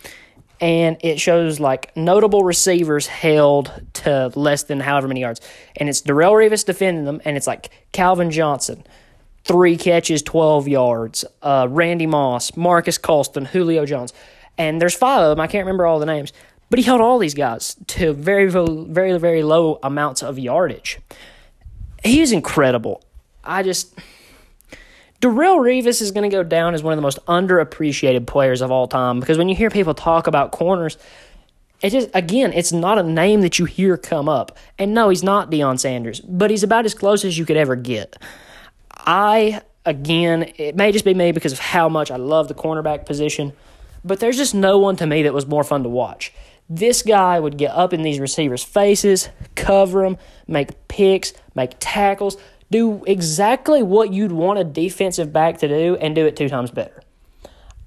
[0.59, 5.41] and it shows like notable receivers held to less than however many yards.
[5.75, 8.83] And it's Darrelle Revis defending them, and it's like Calvin Johnson,
[9.43, 14.13] three catches, 12 yards, uh, Randy Moss, Marques Colston, Julio Jones.
[14.57, 15.39] And there's five of them.
[15.39, 16.31] I can't remember all the names.
[16.69, 20.99] But he held all these guys to very, very, very low amounts of yardage.
[22.03, 23.03] He is incredible.
[23.43, 23.93] I just.
[25.21, 28.71] Darrelle Revis is going to go down as one of the most underappreciated players of
[28.71, 30.97] all time because when you hear people talk about corners,
[31.81, 34.57] it just again, it's not a name that you hear come up.
[34.79, 37.75] And no, he's not Deion Sanders, but he's about as close as you could ever
[37.75, 38.17] get.
[38.91, 43.05] I again, it may just be me because of how much I love the cornerback
[43.05, 43.53] position.
[44.03, 46.33] But there's just no one to me that was more fun to watch.
[46.69, 52.37] This guy would get up in these receivers' faces, cover them, make picks, make tackles,
[52.71, 56.71] do exactly what you'd want a defensive back to do and do it two times
[56.71, 57.01] better.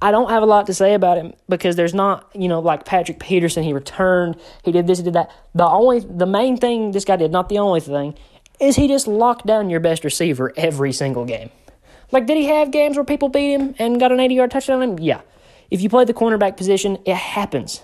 [0.00, 2.85] I don't have a lot to say about him because there's not, you know, like
[2.85, 5.31] Patrick Peterson, he returned, he did this, he did that.
[5.55, 8.14] The only the main thing this guy did, not the only thing,
[8.61, 11.50] is he just locked down your best receiver every single game.
[12.12, 14.83] Like, did he have games where people beat him and got an 80 yard touchdown
[14.83, 14.98] on him?
[15.00, 15.22] Yeah.
[15.70, 17.83] If you play the cornerback position, it happens.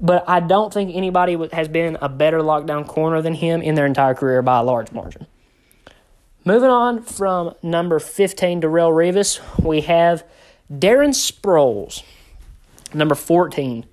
[0.00, 3.86] but I don't think anybody has been a better lockdown corner than him in their
[3.86, 5.26] entire career by a large margin.
[6.44, 10.24] Moving on from number 15, Darrelle Revis, we have
[10.72, 12.04] Darren Sproles,
[12.94, 13.86] number 14.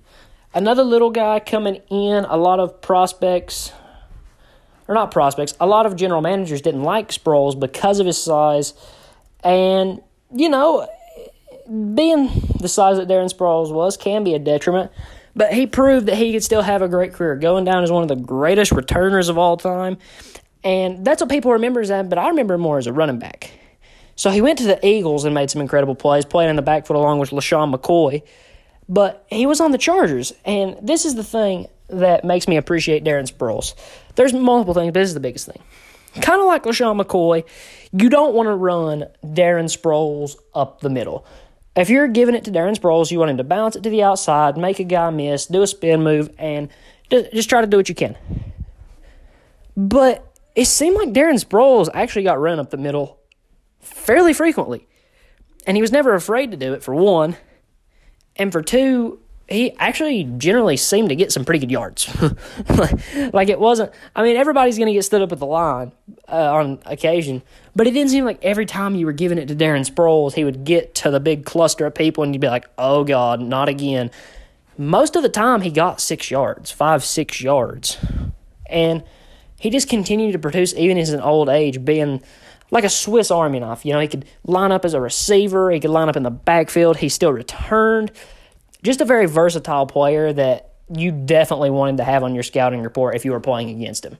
[0.54, 3.72] Another little guy coming in, a lot of prospects,
[4.88, 8.72] or not prospects, a lot of general managers didn't like Sproles because of his size.
[9.42, 10.00] And,
[10.32, 10.88] you know,
[11.68, 12.28] being
[12.60, 14.90] the size that Darren Sproles was can be a detriment.
[15.34, 18.02] But he proved that he could still have a great career, going down as one
[18.02, 19.98] of the greatest returners of all time.
[20.64, 23.50] And that's what people remember as but I remember more as a running back.
[24.16, 26.96] So he went to the Eagles and made some incredible plays, playing in the backfield
[26.96, 28.22] along with LeSean McCoy.
[28.88, 33.04] But he was on the Chargers, and this is the thing that makes me appreciate
[33.04, 33.74] Darren Sproles.
[34.14, 35.60] There's multiple things, but this is the biggest thing.
[36.22, 37.44] Kind of like LeSean McCoy,
[37.92, 41.26] you don't want to run Darren Sproles up the middle.
[41.76, 44.02] If you're giving it to Darren Sproles, you want him to bounce it to the
[44.02, 46.70] outside, make a guy miss, do a spin move, and
[47.10, 48.16] just try to do what you can.
[49.76, 53.18] But it seemed like Darren Sproles actually got run up the middle
[53.80, 54.88] fairly frequently.
[55.66, 57.36] And he was never afraid to do it, for one.
[58.36, 62.08] And for two, he actually generally seemed to get some pretty good yards.
[63.32, 65.92] like it wasn't, I mean, everybody's going to get stood up at the line
[66.28, 67.42] uh, on occasion,
[67.76, 70.44] but it didn't seem like every time you were giving it to Darren Sproles, he
[70.44, 73.68] would get to the big cluster of people and you'd be like, oh God, not
[73.68, 74.10] again.
[74.78, 77.98] Most of the time, he got six yards, five, six yards.
[78.70, 79.04] And
[79.60, 82.22] he just continued to produce even in his old age, being
[82.70, 83.84] like a Swiss Army knife.
[83.84, 86.30] You know, he could line up as a receiver, he could line up in the
[86.30, 88.10] backfield, he still returned.
[88.82, 93.16] Just a very versatile player that you definitely wanted to have on your scouting report
[93.16, 94.16] if you were playing against him.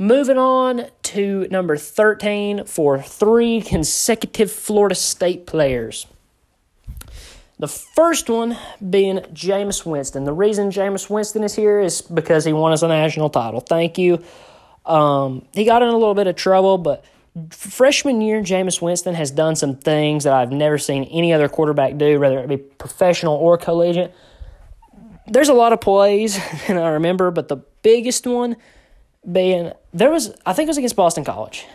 [0.00, 6.06] Moving on to number 13 for three consecutive Florida State players.
[7.58, 8.56] The first one
[8.88, 10.24] being Jameis Winston.
[10.24, 13.60] The reason Jameis Winston is here is because he won us a national title.
[13.60, 14.22] Thank you.
[14.86, 17.04] Um, he got in a little bit of trouble, but
[17.50, 21.96] freshman year, Jameis Winston has done some things that I've never seen any other quarterback
[21.96, 24.14] do, whether it be professional or collegiate.
[25.26, 28.56] There's a lot of plays, and I remember, but the biggest one
[29.30, 31.66] being there was, I think it was against Boston College.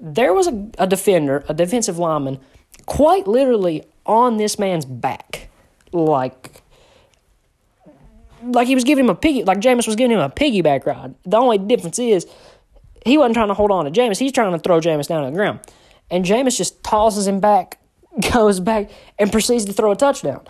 [0.00, 2.40] There was a, a defender, a defensive lineman,
[2.86, 5.48] quite literally on this man's back,
[5.92, 6.62] like
[8.42, 11.14] like he was giving him a piggy, like Jameis was giving him a piggyback ride.
[11.24, 12.26] The only difference is
[13.06, 15.30] he wasn't trying to hold on to Jameis; he's trying to throw Jameis down to
[15.30, 15.60] the ground,
[16.10, 17.78] and Jameis just tosses him back,
[18.32, 20.44] goes back, and proceeds to throw a touchdown.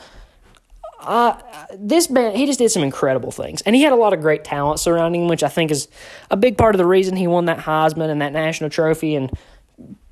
[1.02, 1.36] Uh,
[1.76, 3.62] this man, he just did some incredible things.
[3.62, 5.88] And he had a lot of great talent surrounding him, which I think is
[6.30, 9.30] a big part of the reason he won that Heisman and that national trophy and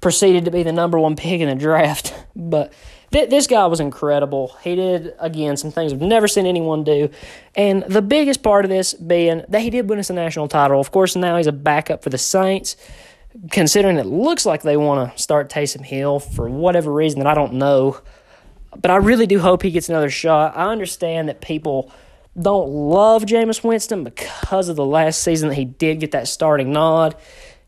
[0.01, 2.15] proceeded to be the number one pick in the draft.
[2.37, 2.73] But
[3.11, 4.57] th- this guy was incredible.
[4.63, 7.11] He did, again, some things I've never seen anyone do.
[7.55, 10.81] And the biggest part of this being that he did win us a national title.
[10.81, 12.77] Of course, now he's a backup for the Saints.
[13.51, 17.35] Considering it looks like they want to start Taysom Hill for whatever reason that I
[17.35, 18.01] don't know.
[18.79, 20.57] But I really do hope he gets another shot.
[20.57, 21.93] I understand that people
[22.41, 26.73] don't love Jameis Winston because of the last season that he did get that starting
[26.73, 27.17] nod.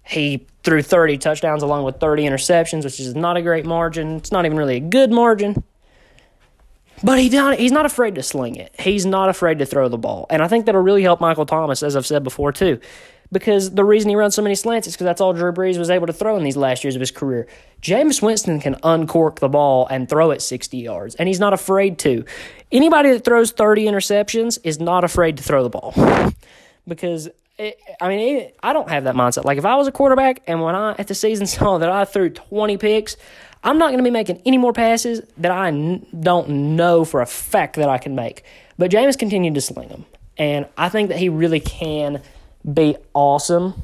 [0.05, 4.17] He threw 30 touchdowns along with 30 interceptions, which is not a great margin.
[4.17, 5.63] It's not even really a good margin.
[7.03, 8.75] But he not, he's not afraid to sling it.
[8.79, 10.27] He's not afraid to throw the ball.
[10.31, 12.81] And I think that'll really help Michael Thomas, as I've said before, too.
[13.33, 15.89] Because the reason he runs so many slants is because that's all Drew Brees was
[15.89, 17.49] able to throw in these last years of his career.
[17.81, 21.99] Jameis Winston can uncork the ball and throw it 60 yards, and he's not afraid
[22.01, 22.25] to.
[22.71, 25.95] Anybody that throws 30 interceptions is not afraid to throw the ball.
[26.87, 27.29] because
[27.63, 29.45] it, I mean, it, I don't have that mindset.
[29.45, 32.05] Like if I was a quarterback and when I at the season saw that I
[32.05, 33.17] threw 20 picks,
[33.65, 37.21] I'm not going to be making any more passes that I n- don't know for
[37.21, 38.45] a fact that I can make.
[38.77, 40.05] But Jameis continued to sling them,
[40.37, 42.23] and I think that he really can
[42.73, 43.75] be awesome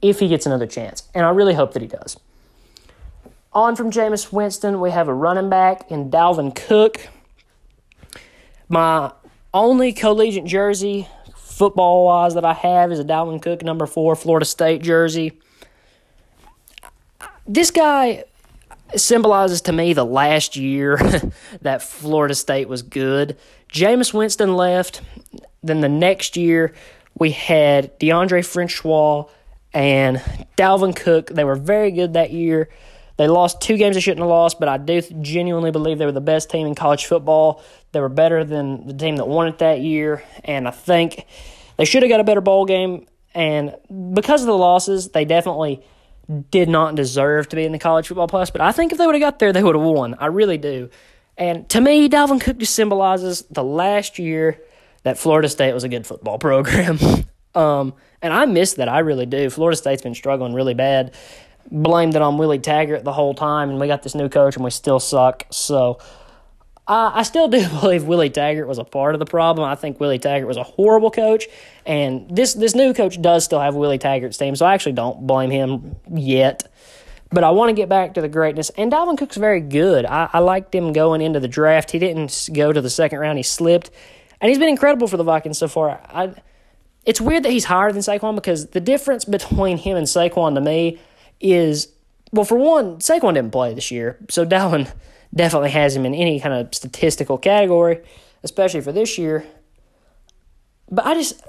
[0.00, 2.18] if he gets another chance, and I really hope that he does.
[3.52, 7.08] On from Jameis Winston, we have a running back in Dalvin Cook.
[8.68, 9.12] My
[9.54, 11.06] only collegiate jersey
[11.52, 15.38] football wise that I have is a Dalvin Cook number four Florida State jersey.
[17.46, 18.24] This guy
[18.96, 20.98] symbolizes to me the last year
[21.62, 23.36] that Florida State was good.
[23.68, 25.02] Jameis Winston left.
[25.62, 26.74] Then the next year
[27.18, 29.26] we had Deondre Francois
[29.72, 30.18] and
[30.56, 31.28] Dalvin Cook.
[31.28, 32.68] They were very good that year.
[33.16, 36.12] They lost two games they shouldn't have lost, but I do genuinely believe they were
[36.12, 37.62] the best team in college football.
[37.92, 41.26] They were better than the team that won it that year, and I think
[41.76, 43.06] they should have got a better bowl game.
[43.34, 43.74] And
[44.14, 45.82] because of the losses, they definitely
[46.50, 48.52] did not deserve to be in the college football playoffs.
[48.52, 50.14] But I think if they would have got there, they would have won.
[50.18, 50.90] I really do.
[51.36, 54.60] And to me, Dalvin Cook just symbolizes the last year
[55.02, 56.98] that Florida State was a good football program.
[57.54, 58.88] um, and I miss that.
[58.88, 59.50] I really do.
[59.50, 61.14] Florida State's been struggling really bad.
[61.70, 64.64] Blamed it on Willie Taggart the whole time, and we got this new coach, and
[64.64, 65.46] we still suck.
[65.50, 65.98] So
[66.86, 69.68] uh, I still do believe Willie Taggart was a part of the problem.
[69.68, 71.46] I think Willie Taggart was a horrible coach,
[71.86, 75.26] and this this new coach does still have Willie Taggart's team, so I actually don't
[75.26, 76.68] blame him yet.
[77.30, 78.70] But I want to get back to the greatness.
[78.76, 80.04] And Dalvin Cook's very good.
[80.04, 81.90] I, I liked him going into the draft.
[81.90, 83.38] He didn't go to the second round.
[83.38, 83.90] He slipped.
[84.38, 85.98] And he's been incredible for the Vikings so far.
[86.10, 86.34] I,
[87.06, 90.60] it's weird that he's higher than Saquon because the difference between him and Saquon to
[90.60, 90.98] me
[91.40, 91.88] is,
[92.32, 94.18] well, for one, Saquon didn't play this year.
[94.28, 94.92] So Dalvin
[95.34, 98.00] definitely has him in any kind of statistical category,
[98.42, 99.44] especially for this year.
[100.90, 101.42] But I just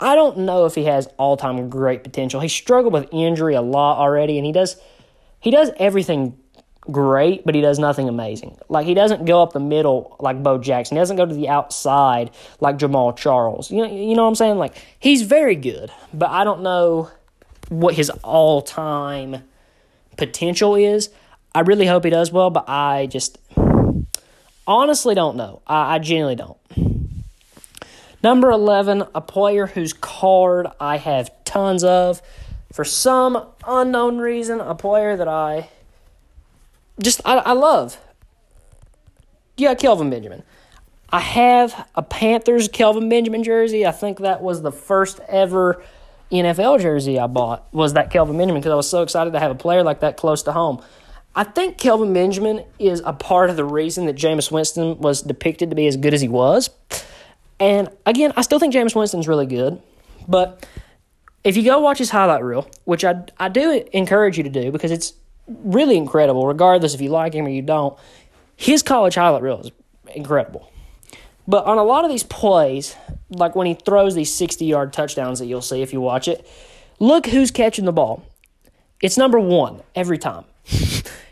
[0.00, 2.40] I don't know if he has all time great potential.
[2.40, 4.76] He struggled with injury a lot already, and he does
[5.40, 6.36] he does everything
[6.90, 8.56] great, but he does nothing amazing.
[8.68, 10.96] Like he doesn't go up the middle like Bo Jackson.
[10.96, 13.70] He doesn't go to the outside like Jamaal Charles.
[13.70, 14.56] You know, you know what I'm saying?
[14.56, 17.10] Like he's very good, but I don't know
[17.68, 19.42] what his all time
[20.16, 21.10] potential is.
[21.54, 23.38] I really hope he does well, but I just
[24.66, 25.62] honestly don't know.
[25.66, 26.58] I, I genuinely don't.
[28.22, 32.22] Number 11, a player whose card I have tons of.
[32.72, 35.70] For some unknown reason, a player that I
[37.02, 37.98] just I, I love.
[39.56, 40.42] Yeah, Kelvin Benjamin.
[41.12, 43.84] I have a Panthers Kelvin Benjamin jersey.
[43.84, 45.82] I think that was the first ever
[46.30, 49.50] NFL jersey I bought was that Kelvin Benjamin because I was so excited to have
[49.50, 50.80] a player like that close to home.
[51.34, 55.70] I think Kelvin Benjamin is a part of the reason that Jameis Winston was depicted
[55.70, 56.70] to be as good as he was.
[57.60, 59.80] And again, I still think Jameis Winston's really good,
[60.26, 60.66] but
[61.44, 64.72] if you go watch his highlight reel, which I, I do encourage you to do
[64.72, 65.14] because it's
[65.46, 67.98] really incredible, regardless if you like him or you don't,
[68.56, 69.70] his college highlight reel is
[70.14, 70.70] incredible.
[71.46, 72.94] But on a lot of these plays,
[73.30, 76.46] like when he throws these 60 yard touchdowns that you'll see if you watch it,
[76.98, 78.24] look who's catching the ball.
[79.00, 80.44] It's number one every time.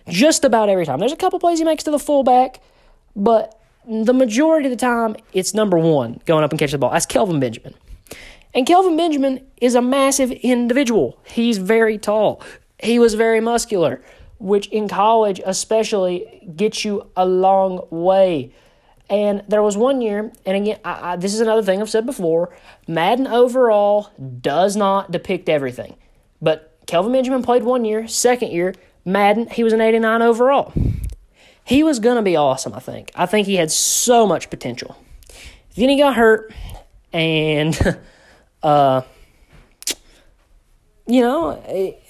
[0.08, 0.98] Just about every time.
[0.98, 2.60] There's a couple plays he makes to the fullback,
[3.14, 6.90] but the majority of the time, it's number one going up and catching the ball.
[6.90, 7.74] That's Kelvin Benjamin.
[8.54, 11.18] And Kelvin Benjamin is a massive individual.
[11.24, 12.42] He's very tall.
[12.82, 14.02] He was very muscular,
[14.38, 18.52] which in college especially gets you a long way.
[19.10, 22.04] And there was one year, and again, I, I, this is another thing I've said
[22.04, 22.54] before
[22.86, 24.10] Madden overall
[24.40, 25.96] does not depict everything.
[26.42, 28.74] But Kelvin Benjamin played one year, second year,
[29.08, 30.72] Madden, he was an 89 overall.
[31.64, 33.10] He was going to be awesome, I think.
[33.14, 34.96] I think he had so much potential.
[35.74, 36.52] Then he got hurt,
[37.12, 37.78] and,
[38.62, 39.02] uh,
[41.06, 42.02] you know, it,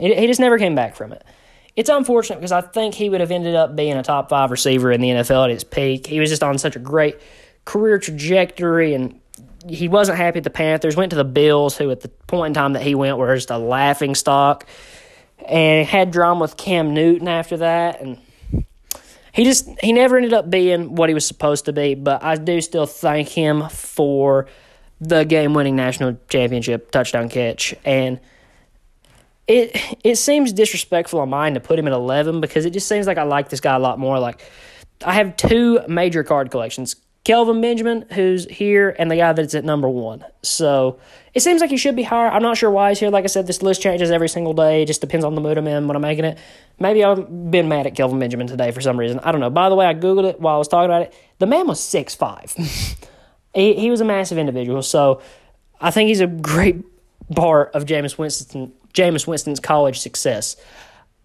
[0.00, 1.24] it, he just never came back from it.
[1.76, 4.92] It's unfortunate because I think he would have ended up being a top five receiver
[4.92, 6.06] in the NFL at his peak.
[6.06, 7.18] He was just on such a great
[7.64, 9.18] career trajectory, and
[9.66, 10.96] he wasn't happy at the Panthers.
[10.96, 13.50] Went to the Bills, who at the point in time that he went were just
[13.50, 14.66] a laughing stock,
[15.46, 18.18] and had drama with Cam Newton after that, and
[19.32, 22.36] he just he never ended up being what he was supposed to be, but I
[22.36, 24.46] do still thank him for
[25.00, 28.20] the game-winning national championship touchdown catch and
[29.48, 33.08] it it seems disrespectful on mine to put him at 11 because it just seems
[33.08, 34.40] like I like this guy a lot more like
[35.04, 36.96] I have two major card collections.
[37.24, 40.24] Kelvin Benjamin, who's here, and the guy that's at number one.
[40.42, 40.98] So
[41.34, 42.28] it seems like he should be higher.
[42.28, 43.10] I'm not sure why he's here.
[43.10, 44.82] Like I said, this list changes every single day.
[44.82, 46.38] It just depends on the mood I'm in when I'm making it.
[46.80, 49.20] Maybe I've been mad at Kelvin Benjamin today for some reason.
[49.20, 49.50] I don't know.
[49.50, 51.14] By the way, I Googled it while I was talking about it.
[51.38, 52.52] The man was six five.
[53.54, 54.82] he, he was a massive individual.
[54.82, 55.22] So
[55.80, 56.84] I think he's a great
[57.36, 60.56] part of Jameis Winston Winston's college success.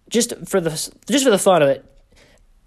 [0.08, 0.70] Just for the
[1.08, 1.84] just for the fun of it,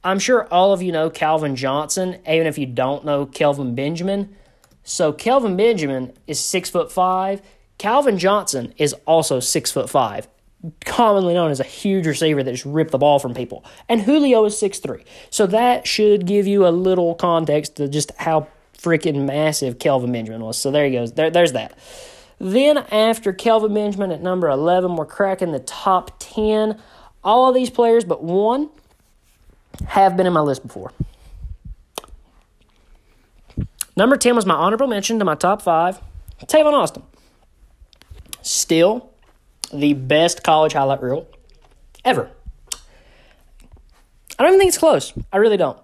[0.04, 4.36] I'm sure all of you know Calvin Johnson, even if you don't know Kelvin Benjamin.
[4.84, 7.42] So Kelvin Benjamin is six foot five.
[7.78, 10.28] Calvin Johnson is also six foot five,
[10.86, 13.64] commonly known as a huge receiver that just ripped the ball from people.
[13.88, 15.04] And Julio is six three.
[15.30, 18.48] So that should give you a little context to just how
[18.78, 20.58] freaking massive Kelvin Benjamin was.
[20.58, 21.14] So there he goes.
[21.14, 21.78] There, there's that.
[22.40, 26.82] Then after Kelvin Benjamin at number 11, we're cracking the top 10.
[27.24, 28.72] All of these players but one
[29.88, 30.92] have been in my list before.
[33.96, 36.00] Number 10 was my honorable mention to my top five
[36.46, 37.04] Tavon Austin.
[38.42, 39.12] Still
[39.72, 41.28] the best college highlight reel
[42.04, 42.30] ever.
[42.74, 45.14] I don't even think it's close.
[45.32, 45.78] I really don't.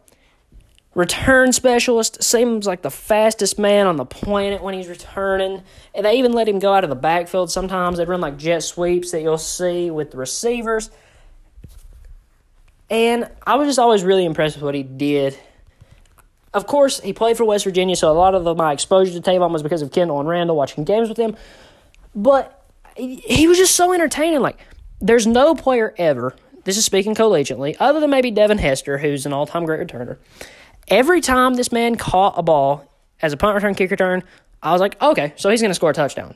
[0.95, 5.61] Return specialist seems like the fastest man on the planet when he's returning.
[5.93, 7.99] And they even let him go out of the backfield sometimes.
[7.99, 10.89] They'd run like jet sweeps that you'll see with the receivers
[12.89, 15.37] And I was just always really impressed with what he did.
[16.53, 19.21] Of course, he played for West Virginia, so a lot of the, my exposure to
[19.21, 21.35] Tavon was because of Kendall and Randall watching games with him.
[22.15, 22.65] But
[22.95, 24.39] he was just so entertaining.
[24.39, 24.59] Like,
[24.99, 29.33] there's no player ever, this is speaking collegiately, other than maybe Devin Hester, who's an
[29.33, 30.17] all time great returner.
[30.87, 32.89] Every time this man caught a ball
[33.21, 34.23] as a punt return, kick return,
[34.63, 36.35] I was like, okay, so he's going to score a touchdown.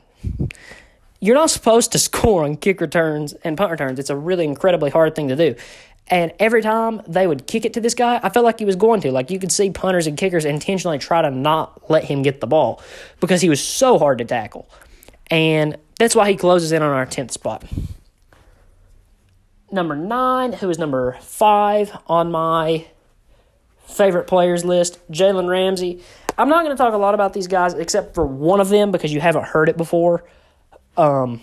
[1.20, 3.98] You're not supposed to score on kick returns and punt returns.
[3.98, 5.54] It's a really incredibly hard thing to do.
[6.08, 8.76] And every time they would kick it to this guy, I felt like he was
[8.76, 9.12] going to.
[9.12, 12.46] Like you could see punters and kickers intentionally try to not let him get the
[12.46, 12.82] ball
[13.20, 14.68] because he was so hard to tackle.
[15.30, 17.64] And that's why he closes in on our 10th spot.
[19.70, 22.86] Number nine, who is number five on my
[23.86, 26.02] favorite players list, Jalen Ramsey.
[26.36, 28.90] I'm not going to talk a lot about these guys except for one of them
[28.90, 30.24] because you haven't heard it before.
[30.96, 31.40] Um,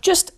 [0.00, 0.32] just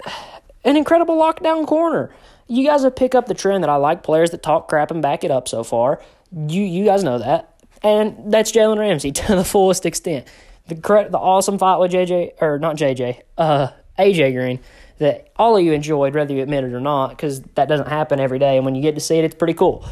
[0.65, 2.13] an incredible lockdown corner.
[2.47, 5.01] You guys have picked up the trend that I like players that talk crap and
[5.01, 6.01] back it up so far.
[6.33, 10.27] You you guys know that, and that's Jalen Ramsey to the fullest extent.
[10.67, 13.69] The the awesome fight with JJ or not JJ, uh,
[13.99, 14.61] AJ Green
[14.99, 18.21] that all of you enjoyed, whether you admit it or not, because that doesn't happen
[18.21, 18.57] every day.
[18.57, 19.85] And when you get to see it, it's pretty cool.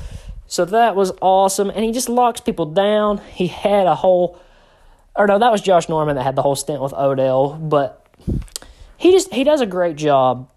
[0.47, 1.71] So that was awesome.
[1.71, 3.19] And he just locks people down.
[3.19, 4.39] He had a whole,
[5.17, 7.55] or no, that was Josh Norman that had the whole stint with Odell.
[7.55, 8.07] But
[8.97, 10.49] he just, he does a great job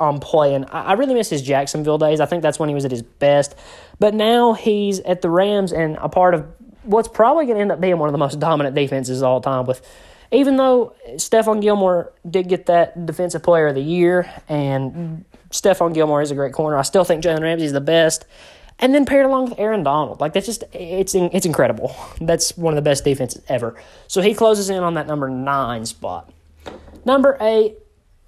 [0.00, 0.64] on playing.
[0.66, 2.20] I, really miss his Jacksonville days.
[2.20, 3.56] I think that's when he was at his best.
[3.98, 6.46] But now he's at the Rams and a part of
[6.84, 9.40] what's probably going to end up being one of the most dominant defenses of all
[9.40, 9.82] time with
[10.30, 16.20] even though Stephon Gilmore did get that Defensive Player of the Year, and Stephon Gilmore
[16.20, 18.26] is a great corner, I still think Jalen Ramsey is the best.
[18.80, 21.96] And then paired along with Aaron Donald, like that's just it's it's incredible.
[22.20, 23.74] That's one of the best defenses ever.
[24.06, 26.30] So he closes in on that number nine spot.
[27.04, 27.76] Number eight,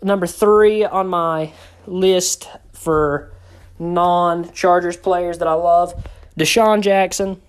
[0.02, 1.52] number three on my
[1.86, 3.32] list for
[3.78, 5.94] non Chargers players that I love,
[6.38, 7.40] DeSean Jackson,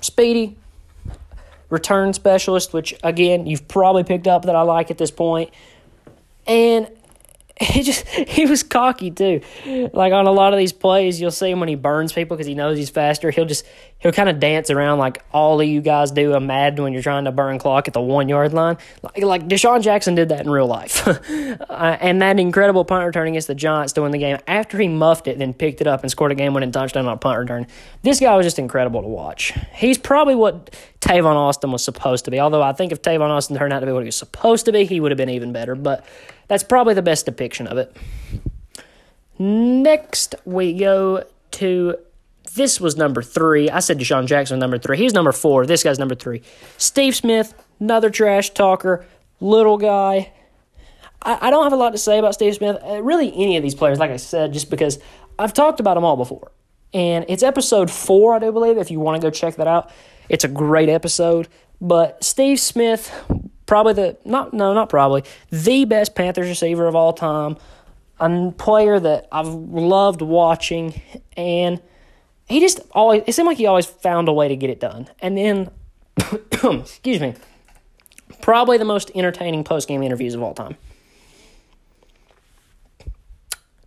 [0.00, 0.56] Speedy,
[1.70, 5.50] return specialist, which again you've probably picked up that I like at this point.
[6.46, 6.88] And
[7.60, 9.40] he just he was cocky too.
[9.92, 12.48] Like on a lot of these plays, you'll see him when he burns people because
[12.48, 13.30] he knows he's faster.
[13.30, 13.64] He'll just
[13.98, 17.02] he'll kind of dance around like all of you guys do a mad when you're
[17.02, 18.76] trying to burn clock at the one yard line.
[19.02, 21.06] Like like DeSean Jackson did that in real life,
[21.70, 24.88] uh, and that incredible punt return against the Giants to win the game after he
[24.88, 27.38] muffed it, then picked it up and scored a game winning touchdown on a punt
[27.38, 27.68] return.
[28.02, 29.52] This guy was just incredible to watch.
[29.74, 32.40] He's probably what Tavon Austin was supposed to be.
[32.40, 34.72] Although I think if Tavon Austin turned out to be what he was supposed to
[34.72, 35.76] be, he would have been even better.
[35.76, 36.04] But
[36.48, 37.96] that's probably the best depiction of it.
[39.38, 41.96] Next, we go to
[42.54, 43.68] this was number three.
[43.68, 44.96] I said DeSean Jackson number three.
[44.96, 45.66] He's number four.
[45.66, 46.42] This guy's number three.
[46.78, 49.04] Steve Smith, another trash talker,
[49.40, 50.32] little guy.
[51.22, 52.78] I, I don't have a lot to say about Steve Smith.
[52.82, 54.98] Uh, really, any of these players, like I said, just because
[55.38, 56.52] I've talked about them all before.
[56.92, 59.90] And it's episode four, I do believe, if you want to go check that out.
[60.28, 61.48] It's a great episode.
[61.80, 63.12] But Steve Smith,
[63.66, 67.56] probably the not no not probably the best Panthers receiver of all time,
[68.20, 71.00] a player that I've loved watching,
[71.36, 71.80] and
[72.46, 75.08] he just always it seemed like he always found a way to get it done.
[75.20, 75.70] And then,
[76.62, 77.34] excuse me,
[78.40, 80.76] probably the most entertaining post game interviews of all time.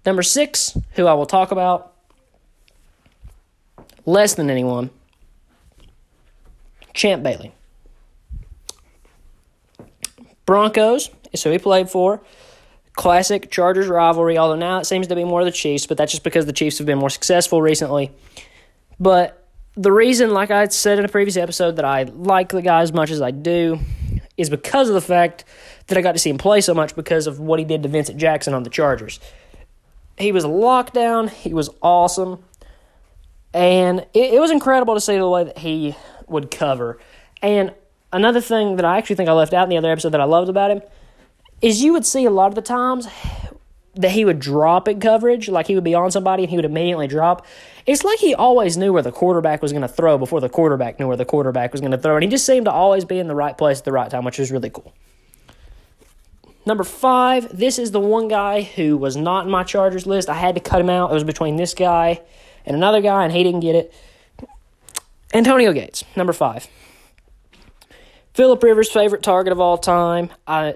[0.06, 1.94] Number six, who I will talk about
[4.06, 4.90] less than anyone,
[6.94, 7.54] Champ Bailey.
[10.48, 12.24] Broncos is who he played for.
[12.96, 16.24] Classic Chargers rivalry, although now it seems to be more the Chiefs, but that's just
[16.24, 18.12] because the Chiefs have been more successful recently.
[19.00, 22.82] But the reason, like I said in a previous episode, that I like the guy
[22.82, 23.80] as much as I do
[24.36, 25.46] is because of the fact
[25.88, 27.90] that I got to see him play so much because of what he did to
[27.90, 29.20] Vincent Jackson on the Chargers.
[30.18, 32.44] He was locked down, he was awesome,
[33.54, 35.96] and it, it was incredible to see the way that he
[36.28, 36.98] would cover.
[37.44, 37.74] And
[38.12, 40.26] another thing that I actually think I left out in the other episode that I
[40.26, 40.82] loved about him
[41.62, 43.08] is you would see a lot of the times
[43.96, 46.66] that he would drop in coverage, like he would be on somebody and he would
[46.66, 47.46] immediately drop.
[47.86, 51.00] It's like he always knew where the quarterback was going to throw before the quarterback
[51.00, 53.18] knew where the quarterback was going to throw, and he just seemed to always be
[53.18, 54.94] in the right place at the right time, which was really cool.
[56.66, 60.30] Number five, this is the one guy who was not in my Chargers list.
[60.30, 61.12] I had to cut him out.
[61.12, 62.22] It was between this guy
[62.66, 63.94] and another guy, and he didn't get it.
[65.34, 66.68] Antonio Gates, number five.
[68.38, 70.30] Philip Rivers' favorite target of all time.
[70.46, 70.76] I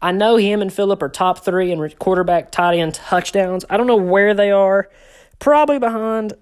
[0.00, 3.64] I know him and Philip are top three in quarterback tight end touchdowns.
[3.68, 4.88] I don't know where they are.
[5.40, 6.34] Probably behind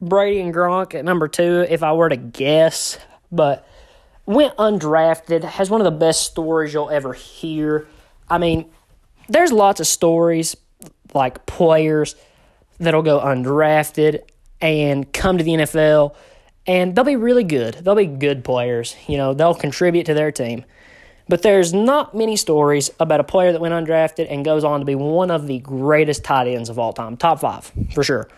[0.00, 2.98] Brady and Gronk at number two, if I were to guess.
[3.30, 3.68] But
[4.24, 7.86] went undrafted, has one of the best stories you'll ever hear.
[8.26, 8.70] I mean,
[9.28, 10.56] there's lots of stories
[11.12, 12.16] like players
[12.78, 14.22] that'll go undrafted
[14.62, 16.14] and come to the NFL,
[16.70, 17.74] and they'll be really good.
[17.74, 18.94] They'll be good players.
[19.08, 20.64] You know, they'll contribute to their team.
[21.28, 24.86] But there's not many stories about a player that went undrafted and goes on to
[24.86, 28.28] be one of the greatest tight ends of all time, top five for sure.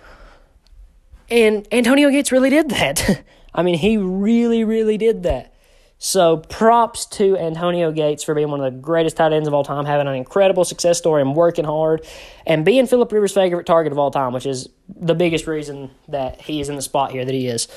[1.28, 3.22] And Antonio Gates really did that.
[3.54, 5.54] I mean, he really, really did that.
[5.98, 9.62] So props to Antonio Gates for being one of the greatest tight ends of all
[9.62, 12.06] time, having an incredible success story and working hard,
[12.46, 16.40] and being Philip Rivers' favorite target of all time, which is the biggest reason that
[16.40, 17.68] he is in the spot here that he is.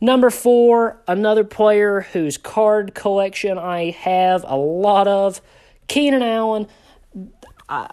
[0.00, 5.40] Number four, another player whose card collection I have a lot of,
[5.88, 6.68] Keenan Allen.
[7.68, 7.90] I,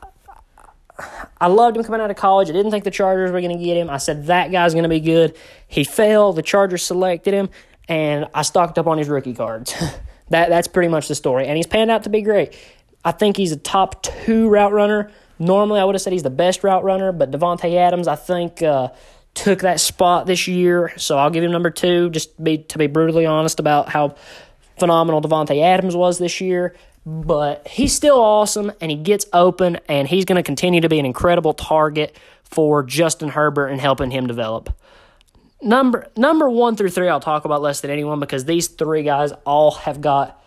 [1.42, 2.50] I loved him coming out of college.
[2.50, 3.90] I didn't think the Chargers were going to get him.
[3.90, 5.36] I said that guy's going to be good.
[5.68, 6.32] He fell.
[6.32, 7.50] The Chargers selected him,
[7.90, 9.74] and I stocked up on his rookie cards.
[10.30, 12.58] that that's pretty much the story, and he's panned out to be great.
[13.04, 15.12] I think he's a top two route runner.
[15.38, 18.62] Normally, I would have said he's the best route runner, but Davante Adams, I think,
[18.62, 18.90] uh,
[19.36, 20.92] took that spot this year.
[20.98, 24.16] So I'll give him number two, just be to be brutally honest about how
[24.80, 26.76] phenomenal Davante Adams was this year
[27.06, 30.98] but he's still awesome and he gets open and he's going to continue to be
[31.00, 34.76] an incredible target for Justin Herbert and helping him develop.
[35.62, 39.32] Number number 1 through 3 I'll talk about less than anyone because these three guys
[39.46, 40.42] all have got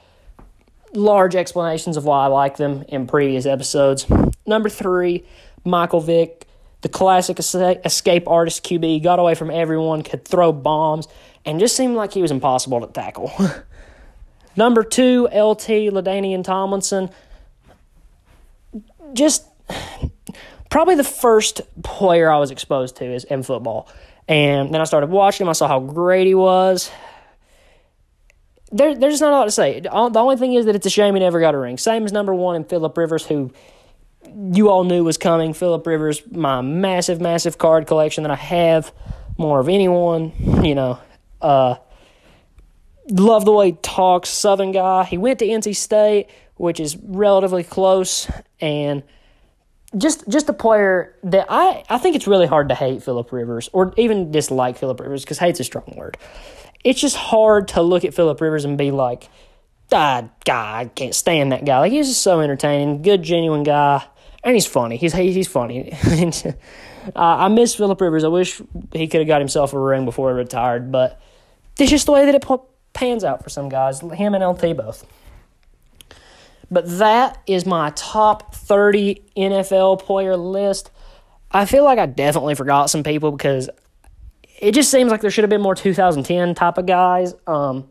[0.92, 4.06] large explanations of why I like them in previous episodes.
[4.46, 5.24] Number 3,
[5.64, 6.46] Michael Vick,
[6.80, 11.08] the classic escape artist QB, got away from everyone, could throw bombs
[11.44, 13.32] and just seemed like he was impossible to tackle.
[14.56, 17.10] Number two, LT, LaDainian Tomlinson.
[19.12, 19.44] Just
[20.70, 23.88] probably the first player I was exposed to is in football.
[24.26, 25.48] And then I started watching him.
[25.48, 26.90] I saw how great he was.
[28.70, 29.80] There, there's not a lot to say.
[29.80, 31.78] The only thing is that it's a shame he never got a ring.
[31.78, 33.50] Same as number one in Philip Rivers, who
[34.52, 35.54] you all knew was coming.
[35.54, 38.92] Philip Rivers, my massive, massive card collection that I have
[39.36, 40.32] more of anyone,
[40.64, 40.98] you know.
[41.40, 41.76] Uh,
[43.10, 45.04] love the way he talks, Southern guy.
[45.04, 49.02] He went to NC State, which is relatively close, and
[49.96, 53.70] just just a player that I, I think it's really hard to hate Philip Rivers
[53.72, 56.18] or even dislike Philip Rivers because hate's a strong word.
[56.84, 59.28] It's just hard to look at Philip Rivers and be like,
[59.92, 61.78] ah, God, I can't stand that guy.
[61.78, 64.04] Like he's just so entertaining, good, genuine guy,
[64.44, 64.96] and he's funny.
[64.96, 65.92] He's he's funny.
[66.04, 66.46] uh,
[67.14, 68.24] I miss Philip Rivers.
[68.24, 68.60] I wish
[68.92, 71.20] he could have got himself a ring before he retired, but
[71.78, 72.44] it's just the way that it
[72.92, 75.06] pans out for some guys, him and LT both.
[76.70, 80.90] But that is my top 30 NFL player list.
[81.50, 83.70] I feel like I definitely forgot some people because
[84.60, 87.34] it just seems like there should have been more 2010 type of guys.
[87.46, 87.88] Um,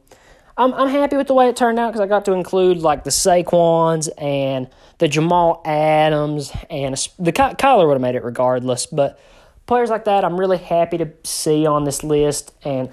[0.58, 3.04] I'm I'm happy with the way it turned out because I got to include like
[3.04, 8.88] the Saquons and the Jamal Adams and the Kyler would have made it regardless.
[8.88, 9.20] But
[9.68, 12.90] players like that, I'm really happy to see on this list and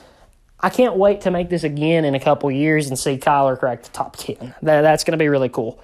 [0.61, 3.83] I can't wait to make this again in a couple years and see Kyler crack
[3.83, 4.55] the top 10.
[4.63, 5.79] That, that's going to be really cool.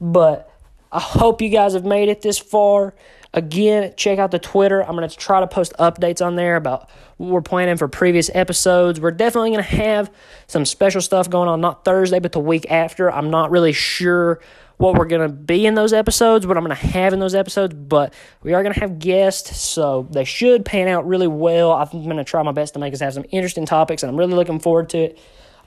[0.00, 0.52] But
[0.92, 2.94] I hope you guys have made it this far.
[3.32, 4.82] Again, check out the Twitter.
[4.82, 8.28] I'm going to try to post updates on there about what we're planning for previous
[8.34, 9.00] episodes.
[9.00, 10.12] We're definitely going to have
[10.48, 13.10] some special stuff going on, not Thursday, but the week after.
[13.10, 14.40] I'm not really sure
[14.78, 17.34] what we're going to be in those episodes, what I'm going to have in those
[17.34, 21.72] episodes, but we are going to have guests, so they should pan out really well.
[21.72, 24.16] I'm going to try my best to make us have some interesting topics, and I'm
[24.16, 25.18] really looking forward to it.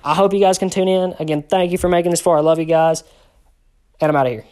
[0.04, 1.14] I hope you guys can tune in.
[1.20, 2.38] Again, thank you for making this far.
[2.38, 3.04] I love you guys,
[4.02, 4.46] and I'm out of here.